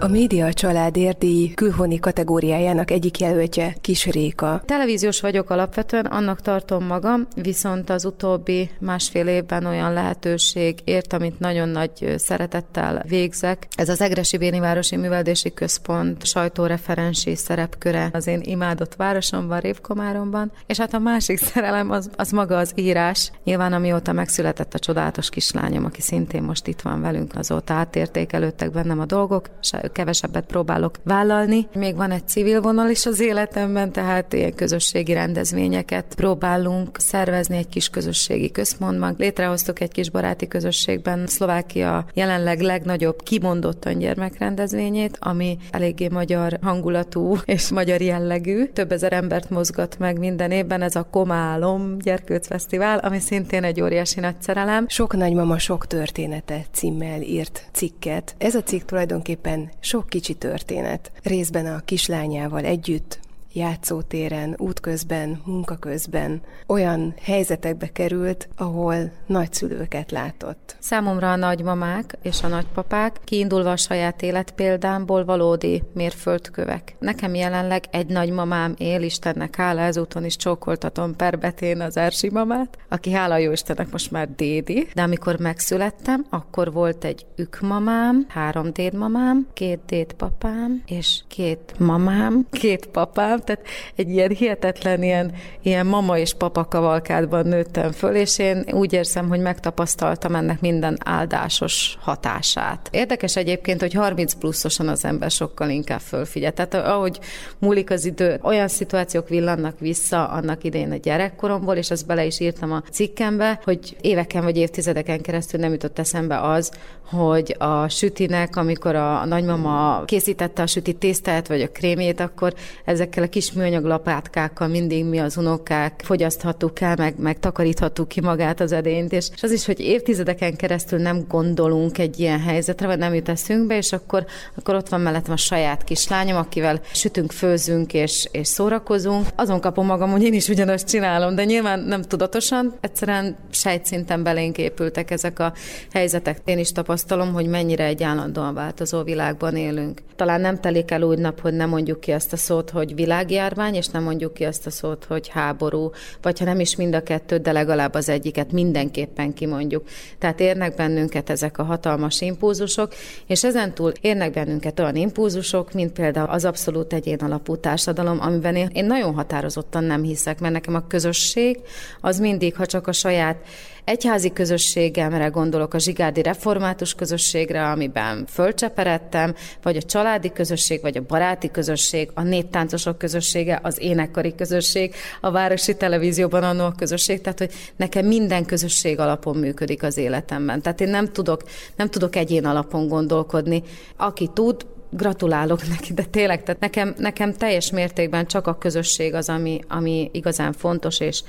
A 0.02 0.08
média 0.08 0.52
család 0.52 0.96
érdi 0.96 1.52
külhoni 1.54 1.98
kategóriájának 1.98 2.90
egyik 2.90 3.18
jelöltje 3.18 3.74
Kis 3.80 4.06
Réka. 4.06 4.62
Televíziós 4.64 5.20
vagyok 5.20 5.50
alapvetően, 5.50 6.06
annak 6.06 6.40
tartom 6.40 6.84
magam, 6.84 7.26
viszont 7.34 7.90
az 7.90 8.04
utóbbi 8.04 8.70
másfél 8.78 9.26
évben 9.26 9.66
olyan 9.66 9.92
lehetőség 9.92 10.78
ért, 10.84 11.12
amit 11.12 11.38
nagyon 11.38 11.68
nagy 11.68 12.14
szeretettel 12.16 13.04
végzek. 13.08 13.66
Ez 13.76 13.88
az 13.88 14.00
Egresi 14.00 14.38
Bénivárosi 14.38 14.96
Műveldési 14.96 15.54
Központ 15.54 16.26
sajtóreferensi 16.26 17.34
szerepköre 17.34 18.10
az 18.12 18.26
én 18.26 18.40
imádott 18.42 18.94
városomban, 18.94 19.60
Révkomáromban, 19.60 20.52
és 20.66 20.78
hát 20.78 20.94
a 20.94 20.98
másik 20.98 21.38
szerelem 21.52 21.90
az, 21.90 22.10
az 22.16 22.30
maga 22.30 22.56
az 22.58 22.72
írás. 22.74 23.32
Nyilván 23.44 23.72
amióta 23.72 24.12
megszületett 24.12 24.74
a 24.74 24.78
csodálatos 24.78 25.28
kislányom, 25.28 25.84
aki 25.84 26.00
szintén 26.00 26.42
most 26.42 26.66
itt 26.66 26.80
van 26.80 27.00
velünk, 27.00 27.32
azóta 27.34 27.74
átértékelődtek 27.74 28.70
bennem 28.70 29.00
a 29.00 29.06
dolgok, 29.06 29.48
kevesebbet 29.92 30.46
próbálok 30.46 30.94
vállalni. 31.04 31.68
Még 31.74 31.96
van 31.96 32.10
egy 32.10 32.28
civil 32.28 32.60
vonal 32.60 32.90
is 32.90 33.06
az 33.06 33.20
életemben, 33.20 33.92
tehát 33.92 34.32
ilyen 34.32 34.54
közösségi 34.54 35.12
rendezvényeket 35.12 36.14
próbálunk 36.14 36.98
szervezni 37.00 37.56
egy 37.56 37.68
kis 37.68 37.88
közösségi 37.88 38.50
központban. 38.50 39.14
Létrehoztuk 39.18 39.80
egy 39.80 39.92
kis 39.92 40.10
baráti 40.10 40.48
közösségben 40.48 41.26
Szlovákia 41.26 42.06
jelenleg 42.14 42.60
legnagyobb 42.60 43.22
kimondottan 43.22 43.98
gyermekrendezvényét, 43.98 45.16
ami 45.20 45.58
eléggé 45.70 46.08
magyar 46.08 46.58
hangulatú 46.62 47.36
és 47.44 47.70
magyar 47.70 48.00
jellegű. 48.00 48.64
Több 48.64 48.92
ezer 48.92 49.12
embert 49.12 49.50
mozgat 49.50 49.98
meg 49.98 50.18
minden 50.18 50.50
évben, 50.50 50.82
ez 50.82 50.96
a 50.96 51.06
Komálom 51.10 51.98
Gyerkőc 51.98 52.46
Fesztivál, 52.46 52.98
ami 52.98 53.18
szintén 53.18 53.64
egy 53.64 53.80
óriási 53.80 54.20
nagy 54.20 54.34
szerelem. 54.38 54.88
Sok 54.88 55.16
nagymama 55.16 55.58
sok 55.58 55.86
története 55.86 56.64
címmel 56.72 57.20
írt 57.22 57.68
cikket. 57.72 58.34
Ez 58.38 58.54
a 58.54 58.62
cikk 58.62 58.84
tulajdonképpen 58.84 59.70
sok 59.82 60.08
kicsi 60.08 60.34
történet, 60.34 61.12
részben 61.22 61.66
a 61.66 61.80
kislányával 61.84 62.64
együtt, 62.64 63.18
játszótéren, 63.52 64.54
útközben, 64.58 65.42
munkaközben 65.44 66.40
olyan 66.66 67.14
helyzetekbe 67.22 67.92
került, 67.92 68.48
ahol 68.56 69.10
nagyszülőket 69.26 70.10
látott. 70.10 70.76
Számomra 70.78 71.32
a 71.32 71.36
nagymamák 71.36 72.18
és 72.22 72.42
a 72.42 72.48
nagypapák 72.48 73.20
kiindulva 73.24 73.70
a 73.70 73.76
saját 73.76 74.22
életpéldámból 74.22 75.24
valódi 75.24 75.82
mérföldkövek. 75.94 76.96
Nekem 76.98 77.34
jelenleg 77.34 77.84
egy 77.90 78.06
nagymamám 78.06 78.74
él, 78.78 79.02
Istennek 79.02 79.56
hála, 79.56 79.80
ezúton 79.80 80.24
is 80.24 80.36
csókoltatom 80.36 81.16
perbetén 81.16 81.80
az 81.80 81.96
Erzsi 81.96 82.30
mamát, 82.30 82.78
aki 82.88 83.12
hála 83.12 83.36
jó 83.36 83.52
Istennek 83.52 83.90
most 83.90 84.10
már 84.10 84.28
dédi, 84.34 84.88
de 84.94 85.02
amikor 85.02 85.38
megszülettem, 85.38 86.26
akkor 86.30 86.72
volt 86.72 87.04
egy 87.04 87.26
ükmamám, 87.36 88.26
három 88.28 88.72
dédmamám, 88.72 89.46
két 89.52 89.80
dédpapám, 89.86 90.82
és 90.86 91.20
két 91.28 91.74
mamám, 91.78 92.46
két 92.50 92.86
papám, 92.86 93.40
tehát 93.44 93.66
egy 93.96 94.10
ilyen 94.10 94.30
hihetetlen, 94.30 95.02
ilyen, 95.02 95.32
ilyen 95.62 95.86
mama 95.86 96.18
és 96.18 96.34
papa 96.34 96.64
kavalkádban 96.64 97.46
nőttem 97.46 97.92
föl, 97.92 98.14
és 98.14 98.38
én 98.38 98.64
úgy 98.72 98.92
érzem, 98.92 99.28
hogy 99.28 99.40
megtapasztaltam 99.40 100.34
ennek 100.34 100.60
minden 100.60 100.98
áldásos 101.04 101.96
hatását. 102.00 102.88
Érdekes 102.90 103.36
egyébként, 103.36 103.80
hogy 103.80 103.92
30 103.92 104.34
pluszosan 104.34 104.88
az 104.88 105.04
ember 105.04 105.30
sokkal 105.30 105.70
inkább 105.70 106.00
fölfigyel. 106.00 106.52
Tehát 106.52 106.74
ahogy 106.74 107.18
múlik 107.58 107.90
az 107.90 108.04
idő, 108.04 108.40
olyan 108.42 108.68
szituációk 108.68 109.28
villannak 109.28 109.78
vissza 109.78 110.28
annak 110.28 110.64
idején 110.64 110.92
a 110.92 110.96
gyerekkoromból, 110.96 111.74
és 111.74 111.90
azt 111.90 112.06
bele 112.06 112.24
is 112.24 112.40
írtam 112.40 112.72
a 112.72 112.82
cikkembe, 112.90 113.60
hogy 113.64 113.96
éveken 114.00 114.42
vagy 114.42 114.56
évtizedeken 114.56 115.20
keresztül 115.20 115.60
nem 115.60 115.72
jutott 115.72 115.98
eszembe 115.98 116.40
az, 116.40 116.70
hogy 117.04 117.56
a 117.58 117.88
sütinek, 117.88 118.56
amikor 118.56 118.94
a, 118.94 119.24
nagymama 119.24 120.02
készítette 120.04 120.62
a 120.62 120.66
süti 120.66 120.92
tésztát, 120.92 121.48
vagy 121.48 121.62
a 121.62 121.70
krémét, 121.70 122.20
akkor 122.20 122.54
ezekkel 122.84 123.22
a 123.22 123.28
kis 123.32 123.52
műanyag 123.52 123.84
lapátkákkal 123.84 124.68
mindig 124.68 125.04
mi 125.04 125.18
az 125.18 125.36
unokák 125.36 126.00
fogyaszthattuk 126.04 126.80
el, 126.80 126.94
meg, 126.96 127.14
meg 127.18 127.38
takaríthattuk 127.38 128.08
ki 128.08 128.20
magát 128.20 128.60
az 128.60 128.72
edényt, 128.72 129.12
és, 129.12 129.28
az 129.42 129.50
is, 129.50 129.66
hogy 129.66 129.80
évtizedeken 129.80 130.56
keresztül 130.56 130.98
nem 130.98 131.24
gondolunk 131.28 131.98
egy 131.98 132.20
ilyen 132.20 132.40
helyzetre, 132.40 132.86
vagy 132.86 132.98
nem 132.98 133.14
jut 133.14 133.28
eszünkbe, 133.28 133.76
és 133.76 133.92
akkor, 133.92 134.24
akkor 134.54 134.74
ott 134.74 134.88
van 134.88 135.00
mellettem 135.00 135.32
a 135.32 135.36
saját 135.36 135.84
kislányom, 135.84 136.36
akivel 136.36 136.80
sütünk, 136.92 137.32
főzünk 137.32 137.94
és, 137.94 138.28
és 138.30 138.48
szórakozunk. 138.48 139.26
Azon 139.36 139.60
kapom 139.60 139.86
magam, 139.86 140.10
hogy 140.10 140.22
én 140.22 140.34
is 140.34 140.48
ugyanazt 140.48 140.88
csinálom, 140.88 141.34
de 141.34 141.44
nyilván 141.44 141.80
nem 141.80 142.02
tudatosan, 142.02 142.74
egyszerűen 142.80 143.36
sejtszinten 143.50 144.22
belénk 144.22 144.58
épültek 144.58 145.10
ezek 145.10 145.38
a 145.38 145.52
helyzetek. 145.92 146.40
Én 146.44 146.58
is 146.58 146.72
tapasztalom, 146.72 147.32
hogy 147.32 147.46
mennyire 147.46 147.84
egy 147.84 148.02
állandóan 148.02 148.54
változó 148.54 149.02
világban 149.02 149.56
élünk. 149.56 150.00
Talán 150.16 150.40
nem 150.40 150.60
telik 150.60 150.90
el 150.90 151.02
úgy 151.02 151.18
nap, 151.18 151.40
hogy 151.40 151.54
nem 151.54 151.68
mondjuk 151.68 152.00
ki 152.00 152.10
azt 152.10 152.32
a 152.32 152.36
szót, 152.36 152.70
hogy 152.70 152.94
világ 152.94 153.21
világjárvány, 153.26 153.74
és 153.74 153.86
nem 153.86 154.02
mondjuk 154.02 154.34
ki 154.34 154.44
azt 154.44 154.66
a 154.66 154.70
szót, 154.70 155.04
hogy 155.04 155.28
háború, 155.28 155.90
vagy 156.22 156.38
ha 156.38 156.44
nem 156.44 156.60
is 156.60 156.76
mind 156.76 156.94
a 156.94 157.02
kettőt, 157.02 157.42
de 157.42 157.52
legalább 157.52 157.94
az 157.94 158.08
egyiket 158.08 158.52
mindenképpen 158.52 159.34
kimondjuk. 159.34 159.84
Tehát 160.18 160.40
érnek 160.40 160.74
bennünket 160.74 161.30
ezek 161.30 161.58
a 161.58 161.62
hatalmas 161.62 162.20
impulzusok, 162.20 162.94
és 163.26 163.44
ezentúl 163.44 163.92
érnek 164.00 164.32
bennünket 164.32 164.80
olyan 164.80 164.96
impulzusok, 164.96 165.72
mint 165.72 165.92
például 165.92 166.30
az 166.30 166.44
abszolút 166.44 166.92
egyén 166.92 167.18
alapú 167.18 167.56
társadalom, 167.56 168.20
amiben 168.20 168.56
én, 168.56 168.70
én 168.72 168.84
nagyon 168.84 169.14
határozottan 169.14 169.84
nem 169.84 170.02
hiszek, 170.02 170.40
mert 170.40 170.52
nekem 170.52 170.74
a 170.74 170.86
közösség 170.86 171.60
az 172.00 172.18
mindig, 172.18 172.56
ha 172.56 172.66
csak 172.66 172.86
a 172.86 172.92
saját 172.92 173.36
egyházi 173.84 174.32
közösségemre 174.32 175.26
gondolok, 175.26 175.74
a 175.74 175.78
zsigárdi 175.78 176.22
református 176.22 176.94
közösségre, 176.94 177.70
amiben 177.70 178.26
fölcseperedtem, 178.28 179.34
vagy 179.62 179.76
a 179.76 179.82
családi 179.82 180.32
közösség, 180.32 180.80
vagy 180.80 180.96
a 180.96 181.02
baráti 181.08 181.50
közösség, 181.50 182.10
a 182.14 182.22
néptáncosok 182.22 182.98
közössége, 182.98 183.60
az 183.62 183.80
énekkari 183.80 184.34
közösség, 184.34 184.94
a 185.20 185.30
városi 185.30 185.76
televízióban 185.76 186.42
annó 186.42 186.64
a 186.64 186.74
közösség, 186.76 187.20
tehát 187.20 187.38
hogy 187.38 187.52
nekem 187.76 188.06
minden 188.06 188.44
közösség 188.44 188.98
alapon 188.98 189.36
működik 189.36 189.82
az 189.82 189.96
életemben. 189.96 190.62
Tehát 190.62 190.80
én 190.80 190.88
nem 190.88 191.12
tudok, 191.12 191.42
nem 191.76 191.88
tudok 191.88 192.16
egyén 192.16 192.44
alapon 192.44 192.88
gondolkodni. 192.88 193.62
Aki 193.96 194.30
tud, 194.34 194.66
gratulálok 194.96 195.68
neki, 195.68 195.92
de 195.92 196.02
tényleg, 196.02 196.42
tehát 196.42 196.60
nekem, 196.60 196.94
nekem 196.98 197.32
teljes 197.32 197.70
mértékben 197.70 198.26
csak 198.26 198.46
a 198.46 198.58
közösség 198.58 199.14
az, 199.14 199.28
ami, 199.28 199.60
ami 199.68 200.10
igazán 200.12 200.52
fontos 200.52 201.00
és 201.00 201.22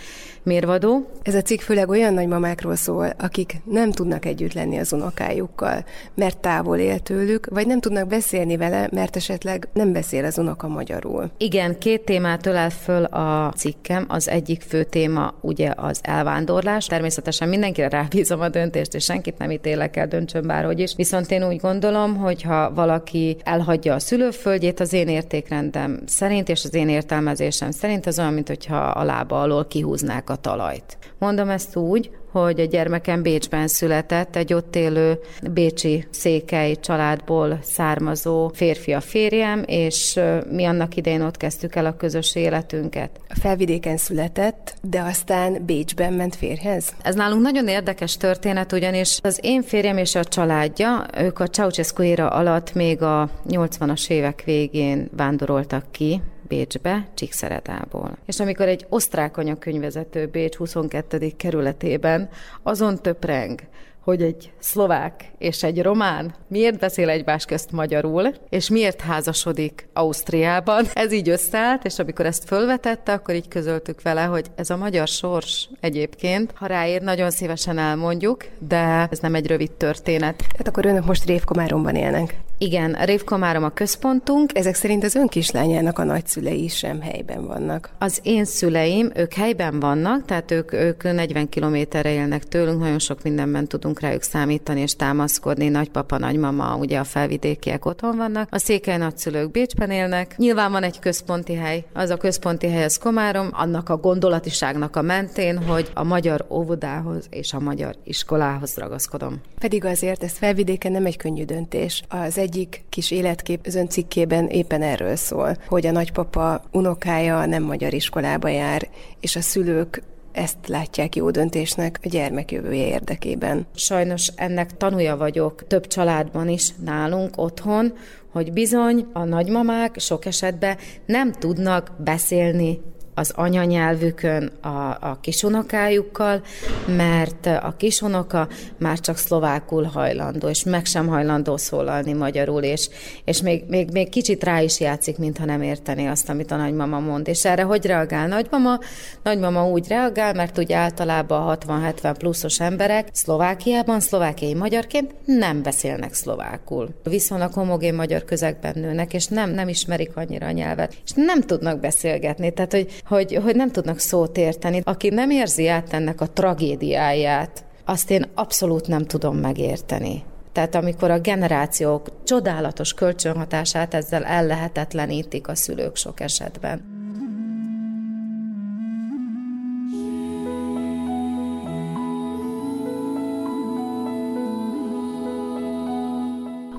mérvadó. 0.43 1.09
Ez 1.21 1.35
a 1.35 1.41
cikk 1.41 1.59
főleg 1.59 1.89
olyan 1.89 2.13
nagymamákról 2.13 2.75
szól, 2.75 3.13
akik 3.19 3.61
nem 3.65 3.91
tudnak 3.91 4.25
együtt 4.25 4.53
lenni 4.53 4.79
az 4.79 4.93
unokájukkal, 4.93 5.85
mert 6.15 6.37
távol 6.37 6.77
él 6.77 6.99
tőlük, 6.99 7.47
vagy 7.49 7.67
nem 7.67 7.79
tudnak 7.79 8.07
beszélni 8.07 8.57
vele, 8.57 8.87
mert 8.91 9.15
esetleg 9.15 9.67
nem 9.73 9.93
beszél 9.93 10.25
az 10.25 10.37
unoka 10.37 10.67
magyarul. 10.67 11.31
Igen, 11.37 11.77
két 11.77 12.01
témát 12.01 12.45
ölel 12.45 12.69
föl 12.69 13.03
a 13.03 13.53
cikkem. 13.55 14.05
Az 14.07 14.29
egyik 14.29 14.61
fő 14.61 14.83
téma 14.83 15.33
ugye 15.41 15.73
az 15.75 15.99
elvándorlás. 16.01 16.85
Természetesen 16.85 17.49
mindenkire 17.49 17.89
rábízom 17.89 18.41
a 18.41 18.49
döntést, 18.49 18.93
és 18.93 19.03
senkit 19.03 19.37
nem 19.37 19.51
ítélek 19.51 19.95
el, 19.97 20.07
döntsön 20.07 20.47
bárhogy 20.47 20.79
is. 20.79 20.93
Viszont 20.95 21.31
én 21.31 21.47
úgy 21.47 21.57
gondolom, 21.57 22.17
hogy 22.17 22.41
ha 22.41 22.73
valaki 22.73 23.37
elhagyja 23.53 23.93
a 23.93 23.99
szülőföldjét 23.99 24.79
az 24.79 24.93
én 24.93 25.07
értékrendem 25.07 25.99
szerint, 26.05 26.49
és 26.49 26.63
az 26.63 26.73
én 26.73 26.89
értelmezésem 26.89 27.71
szerint 27.71 28.05
az 28.05 28.19
olyan, 28.19 28.33
mint 28.33 28.47
hogyha 28.47 28.77
a 28.77 29.03
lába 29.03 29.41
alól 29.41 29.67
kihúznák 29.67 30.29
a 30.29 30.35
talajt. 30.35 30.97
Mondom 31.19 31.49
ezt 31.49 31.75
úgy, 31.75 32.11
hogy 32.33 32.59
a 32.59 32.65
gyermekem 32.65 33.21
Bécsben 33.21 33.67
született, 33.67 34.35
egy 34.35 34.53
ott 34.53 34.75
élő 34.75 35.19
bécsi 35.51 36.07
székely 36.09 36.75
családból 36.75 37.59
származó 37.61 38.51
férfi 38.53 38.91
a 38.93 39.01
férjem, 39.01 39.63
és 39.65 40.19
mi 40.49 40.65
annak 40.65 40.95
idején 40.95 41.21
ott 41.21 41.37
kezdtük 41.37 41.75
el 41.75 41.85
a 41.85 41.95
közös 41.95 42.35
életünket. 42.35 43.09
A 43.29 43.39
felvidéken 43.39 43.97
született, 43.97 44.75
de 44.81 45.01
aztán 45.01 45.65
Bécsben 45.65 46.13
ment 46.13 46.35
férhez? 46.35 46.93
Ez 47.03 47.15
nálunk 47.15 47.41
nagyon 47.41 47.67
érdekes 47.67 48.17
történet, 48.17 48.71
ugyanis 48.71 49.17
az 49.21 49.39
én 49.41 49.61
férjem 49.61 49.97
és 49.97 50.15
a 50.15 50.23
családja, 50.23 51.05
ők 51.17 51.39
a 51.39 51.47
Ceausescu 51.47 52.03
éra 52.03 52.27
alatt 52.27 52.73
még 52.73 53.01
a 53.01 53.29
80-as 53.49 54.09
évek 54.09 54.41
végén 54.45 55.09
vándoroltak 55.15 55.85
ki 55.91 56.21
Bécsbe, 56.47 57.07
Csíkszeredából. 57.13 58.17
És 58.25 58.39
amikor 58.39 58.67
egy 58.67 58.85
osztrák 58.89 59.37
anyakönyvezető 59.37 60.27
Bécs 60.27 60.55
22. 60.55 61.31
kerületében 61.37 62.29
azon 62.63 63.01
töpreng, 63.01 63.59
hogy 64.03 64.21
egy 64.21 64.51
szlovák 64.59 65.31
és 65.37 65.63
egy 65.63 65.81
román 65.81 66.35
miért 66.47 66.79
beszél 66.79 67.09
egymás 67.09 67.45
közt 67.45 67.71
magyarul, 67.71 68.33
és 68.49 68.69
miért 68.69 69.01
házasodik 69.01 69.87
Ausztriában. 69.93 70.85
Ez 70.93 71.11
így 71.11 71.29
összeállt, 71.29 71.85
és 71.85 71.99
amikor 71.99 72.25
ezt 72.25 72.43
fölvetette, 72.43 73.13
akkor 73.13 73.35
így 73.35 73.47
közöltük 73.47 74.01
vele, 74.01 74.23
hogy 74.23 74.45
ez 74.55 74.69
a 74.69 74.77
magyar 74.77 75.07
sors 75.07 75.69
egyébként. 75.79 76.53
Ha 76.55 76.65
ráér, 76.65 77.01
nagyon 77.01 77.31
szívesen 77.31 77.77
elmondjuk, 77.77 78.45
de 78.67 79.07
ez 79.11 79.19
nem 79.19 79.35
egy 79.35 79.47
rövid 79.47 79.71
történet. 79.71 80.43
Hát 80.57 80.67
akkor 80.67 80.85
önök 80.85 81.05
most 81.05 81.25
Révkomáromban 81.25 81.95
élnek. 81.95 82.35
Igen, 82.57 82.93
Révkomárom 82.93 83.63
a 83.63 83.69
központunk. 83.69 84.57
Ezek 84.57 84.75
szerint 84.75 85.03
az 85.03 85.15
ön 85.15 85.27
kislányának 85.27 85.99
a 85.99 86.03
nagyszülei 86.03 86.67
sem 86.67 87.01
helyben 87.01 87.47
vannak. 87.47 87.89
Az 87.99 88.19
én 88.23 88.45
szüleim, 88.45 89.11
ők 89.15 89.33
helyben 89.33 89.79
vannak, 89.79 90.25
tehát 90.25 90.51
ők, 90.51 90.73
ők 90.73 91.03
40 91.03 91.49
kilométerre 91.49 92.11
élnek 92.11 92.43
tőlünk, 92.43 92.79
nagyon 92.79 92.99
sok 92.99 93.23
mindenben 93.23 93.67
tudunk 93.67 93.92
rájuk 93.99 94.21
számítani 94.21 94.81
és 94.81 94.95
támaszkodni. 94.95 95.67
Nagypapa, 95.69 96.17
nagymama, 96.17 96.75
ugye 96.75 96.99
a 96.99 97.03
felvidékiek 97.03 97.85
otthon 97.85 98.17
vannak. 98.17 98.47
A 98.51 98.57
székely 98.57 98.97
nagyszülők 98.97 99.51
Bécsben 99.51 99.91
élnek. 99.91 100.37
Nyilván 100.37 100.71
van 100.71 100.83
egy 100.83 100.99
központi 100.99 101.53
hely. 101.53 101.85
Az 101.93 102.09
a 102.09 102.17
központi 102.17 102.67
hely 102.67 102.83
az 102.83 102.97
Komárom, 102.97 103.49
annak 103.51 103.89
a 103.89 103.97
gondolatiságnak 103.97 104.95
a 104.95 105.01
mentén, 105.01 105.63
hogy 105.63 105.91
a 105.93 106.03
magyar 106.03 106.45
óvodához 106.49 107.27
és 107.29 107.53
a 107.53 107.59
magyar 107.59 107.95
iskolához 108.03 108.77
ragaszkodom. 108.77 109.41
Pedig 109.59 109.85
azért 109.85 110.23
ez 110.23 110.31
felvidéken 110.31 110.91
nem 110.91 111.05
egy 111.05 111.17
könnyű 111.17 111.45
döntés. 111.45 112.03
Az 112.07 112.37
egyik 112.37 112.83
kis 112.89 113.11
életkép 113.11 113.65
az 113.65 113.79
cikkében 113.89 114.47
éppen 114.47 114.81
erről 114.81 115.15
szól, 115.15 115.57
hogy 115.67 115.85
a 115.85 115.91
nagypapa 115.91 116.63
unokája 116.71 117.45
nem 117.45 117.63
magyar 117.63 117.93
iskolába 117.93 118.47
jár, 118.47 118.87
és 119.19 119.35
a 119.35 119.41
szülők 119.41 120.03
ezt 120.33 120.67
látják 120.67 121.15
jó 121.15 121.31
döntésnek 121.31 121.99
a 122.03 122.07
gyermek 122.07 122.51
jövője 122.51 122.87
érdekében. 122.87 123.65
Sajnos 123.75 124.27
ennek 124.35 124.77
tanúja 124.77 125.17
vagyok 125.17 125.67
több 125.67 125.87
családban 125.87 126.49
is 126.49 126.69
nálunk 126.83 127.37
otthon, 127.37 127.93
hogy 128.31 128.53
bizony 128.53 129.05
a 129.13 129.23
nagymamák 129.23 129.99
sok 129.99 130.25
esetben 130.25 130.77
nem 131.05 131.31
tudnak 131.31 131.91
beszélni 132.03 132.79
az 133.15 133.31
anyanyelvükön 133.35 134.51
a, 134.61 134.67
a 134.99 135.17
kisunokájukkal, 135.21 136.41
mert 136.85 137.45
a 137.45 137.73
kisunoka 137.77 138.47
már 138.77 138.99
csak 138.99 139.17
szlovákul 139.17 139.83
hajlandó, 139.83 140.47
és 140.47 140.63
meg 140.63 140.85
sem 140.85 141.07
hajlandó 141.07 141.57
szólalni 141.57 142.13
magyarul, 142.13 142.61
és, 142.61 142.89
és 143.25 143.41
még, 143.41 143.63
még, 143.67 143.91
még 143.91 144.09
kicsit 144.09 144.43
rá 144.43 144.61
is 144.61 144.79
játszik, 144.79 145.17
mintha 145.17 145.45
nem 145.45 145.61
értené 145.61 146.05
azt, 146.05 146.29
amit 146.29 146.51
a 146.51 146.55
nagymama 146.55 146.99
mond. 146.99 147.27
És 147.27 147.45
erre 147.45 147.63
hogy 147.63 147.85
reagál 147.85 148.27
nagymama? 148.27 148.79
Nagymama 149.23 149.67
úgy 149.67 149.87
reagál, 149.87 150.33
mert 150.33 150.57
ugye 150.57 150.75
általában 150.75 151.57
60-70 151.67 152.15
pluszos 152.17 152.59
emberek 152.59 153.07
Szlovákiában, 153.11 153.99
szlovákiai 153.99 154.53
magyarként 154.53 155.15
nem 155.25 155.61
beszélnek 155.61 156.13
szlovákul. 156.13 156.89
Viszonylag 157.03 157.53
homogén 157.53 157.93
magyar 157.93 158.23
közegben 158.23 158.73
nőnek, 158.75 159.13
és 159.13 159.27
nem, 159.27 159.49
nem 159.49 159.67
ismerik 159.67 160.15
annyira 160.15 160.45
a 160.45 160.51
nyelvet, 160.51 160.95
és 161.05 161.11
nem 161.15 161.41
tudnak 161.41 161.79
beszélgetni. 161.79 162.53
Tehát, 162.53 162.71
hogy 162.71 163.01
hogy, 163.05 163.39
hogy 163.43 163.55
nem 163.55 163.71
tudnak 163.71 163.99
szót 163.99 164.37
érteni. 164.37 164.81
Aki 164.83 165.09
nem 165.09 165.29
érzi 165.29 165.67
át 165.67 165.93
ennek 165.93 166.21
a 166.21 166.29
tragédiáját, 166.29 167.65
azt 167.85 168.11
én 168.11 168.25
abszolút 168.33 168.87
nem 168.87 169.05
tudom 169.05 169.37
megérteni. 169.37 170.23
Tehát 170.51 170.75
amikor 170.75 171.11
a 171.11 171.19
generációk 171.19 172.23
csodálatos 172.23 172.93
kölcsönhatását 172.93 173.93
ezzel 173.93 174.23
ellehetetlenítik 174.23 175.47
a 175.47 175.55
szülők 175.55 175.95
sok 175.95 176.19
esetben. 176.19 176.91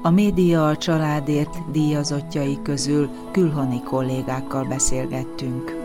A 0.03 0.11
média 0.11 0.69
a 0.69 0.77
családért 0.77 1.71
díjazottjai 1.73 2.59
közül 2.63 3.11
külhoni 3.33 3.83
kollégákkal 3.83 4.65
beszélgettünk. 4.65 5.84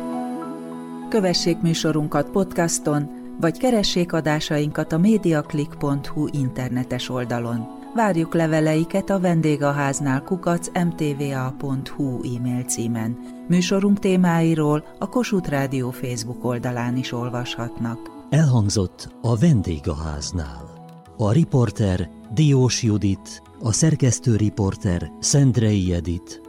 Kövessék 1.10 1.62
műsorunkat 1.62 2.30
podcaston, 2.30 3.10
vagy 3.40 3.58
keressék 3.58 4.14
adásainkat 4.14 4.92
a 4.92 4.98
mediaclick.hu 4.98 6.28
internetes 6.32 7.10
oldalon. 7.10 7.68
Várjuk 7.96 8.34
leveleiket 8.34 9.10
a 9.10 9.20
vendégháznál 9.20 10.24
kukac 10.24 10.68
mtva.hu 10.68 12.36
e-mail 12.36 12.64
címen. 12.64 13.18
Műsorunk 13.48 14.00
témáiról 14.00 14.84
a 15.00 15.10
Kossuth 15.10 15.50
Rádió 15.50 15.92
Facebook 15.92 16.46
oldalán 16.46 16.98
is 16.98 17.12
olvashatnak. 17.12 18.00
Elhangzott 18.30 19.16
a 19.22 19.38
vendégháznál. 19.38 20.70
A 21.18 21.32
riporter 21.32 22.10
Diós 22.34 22.84
Judit, 22.84 23.42
a 23.60 23.72
szerkesztő 23.72 24.36
riporter 24.36 25.12
Szendrei 25.20 25.94
Edit, 25.94 26.42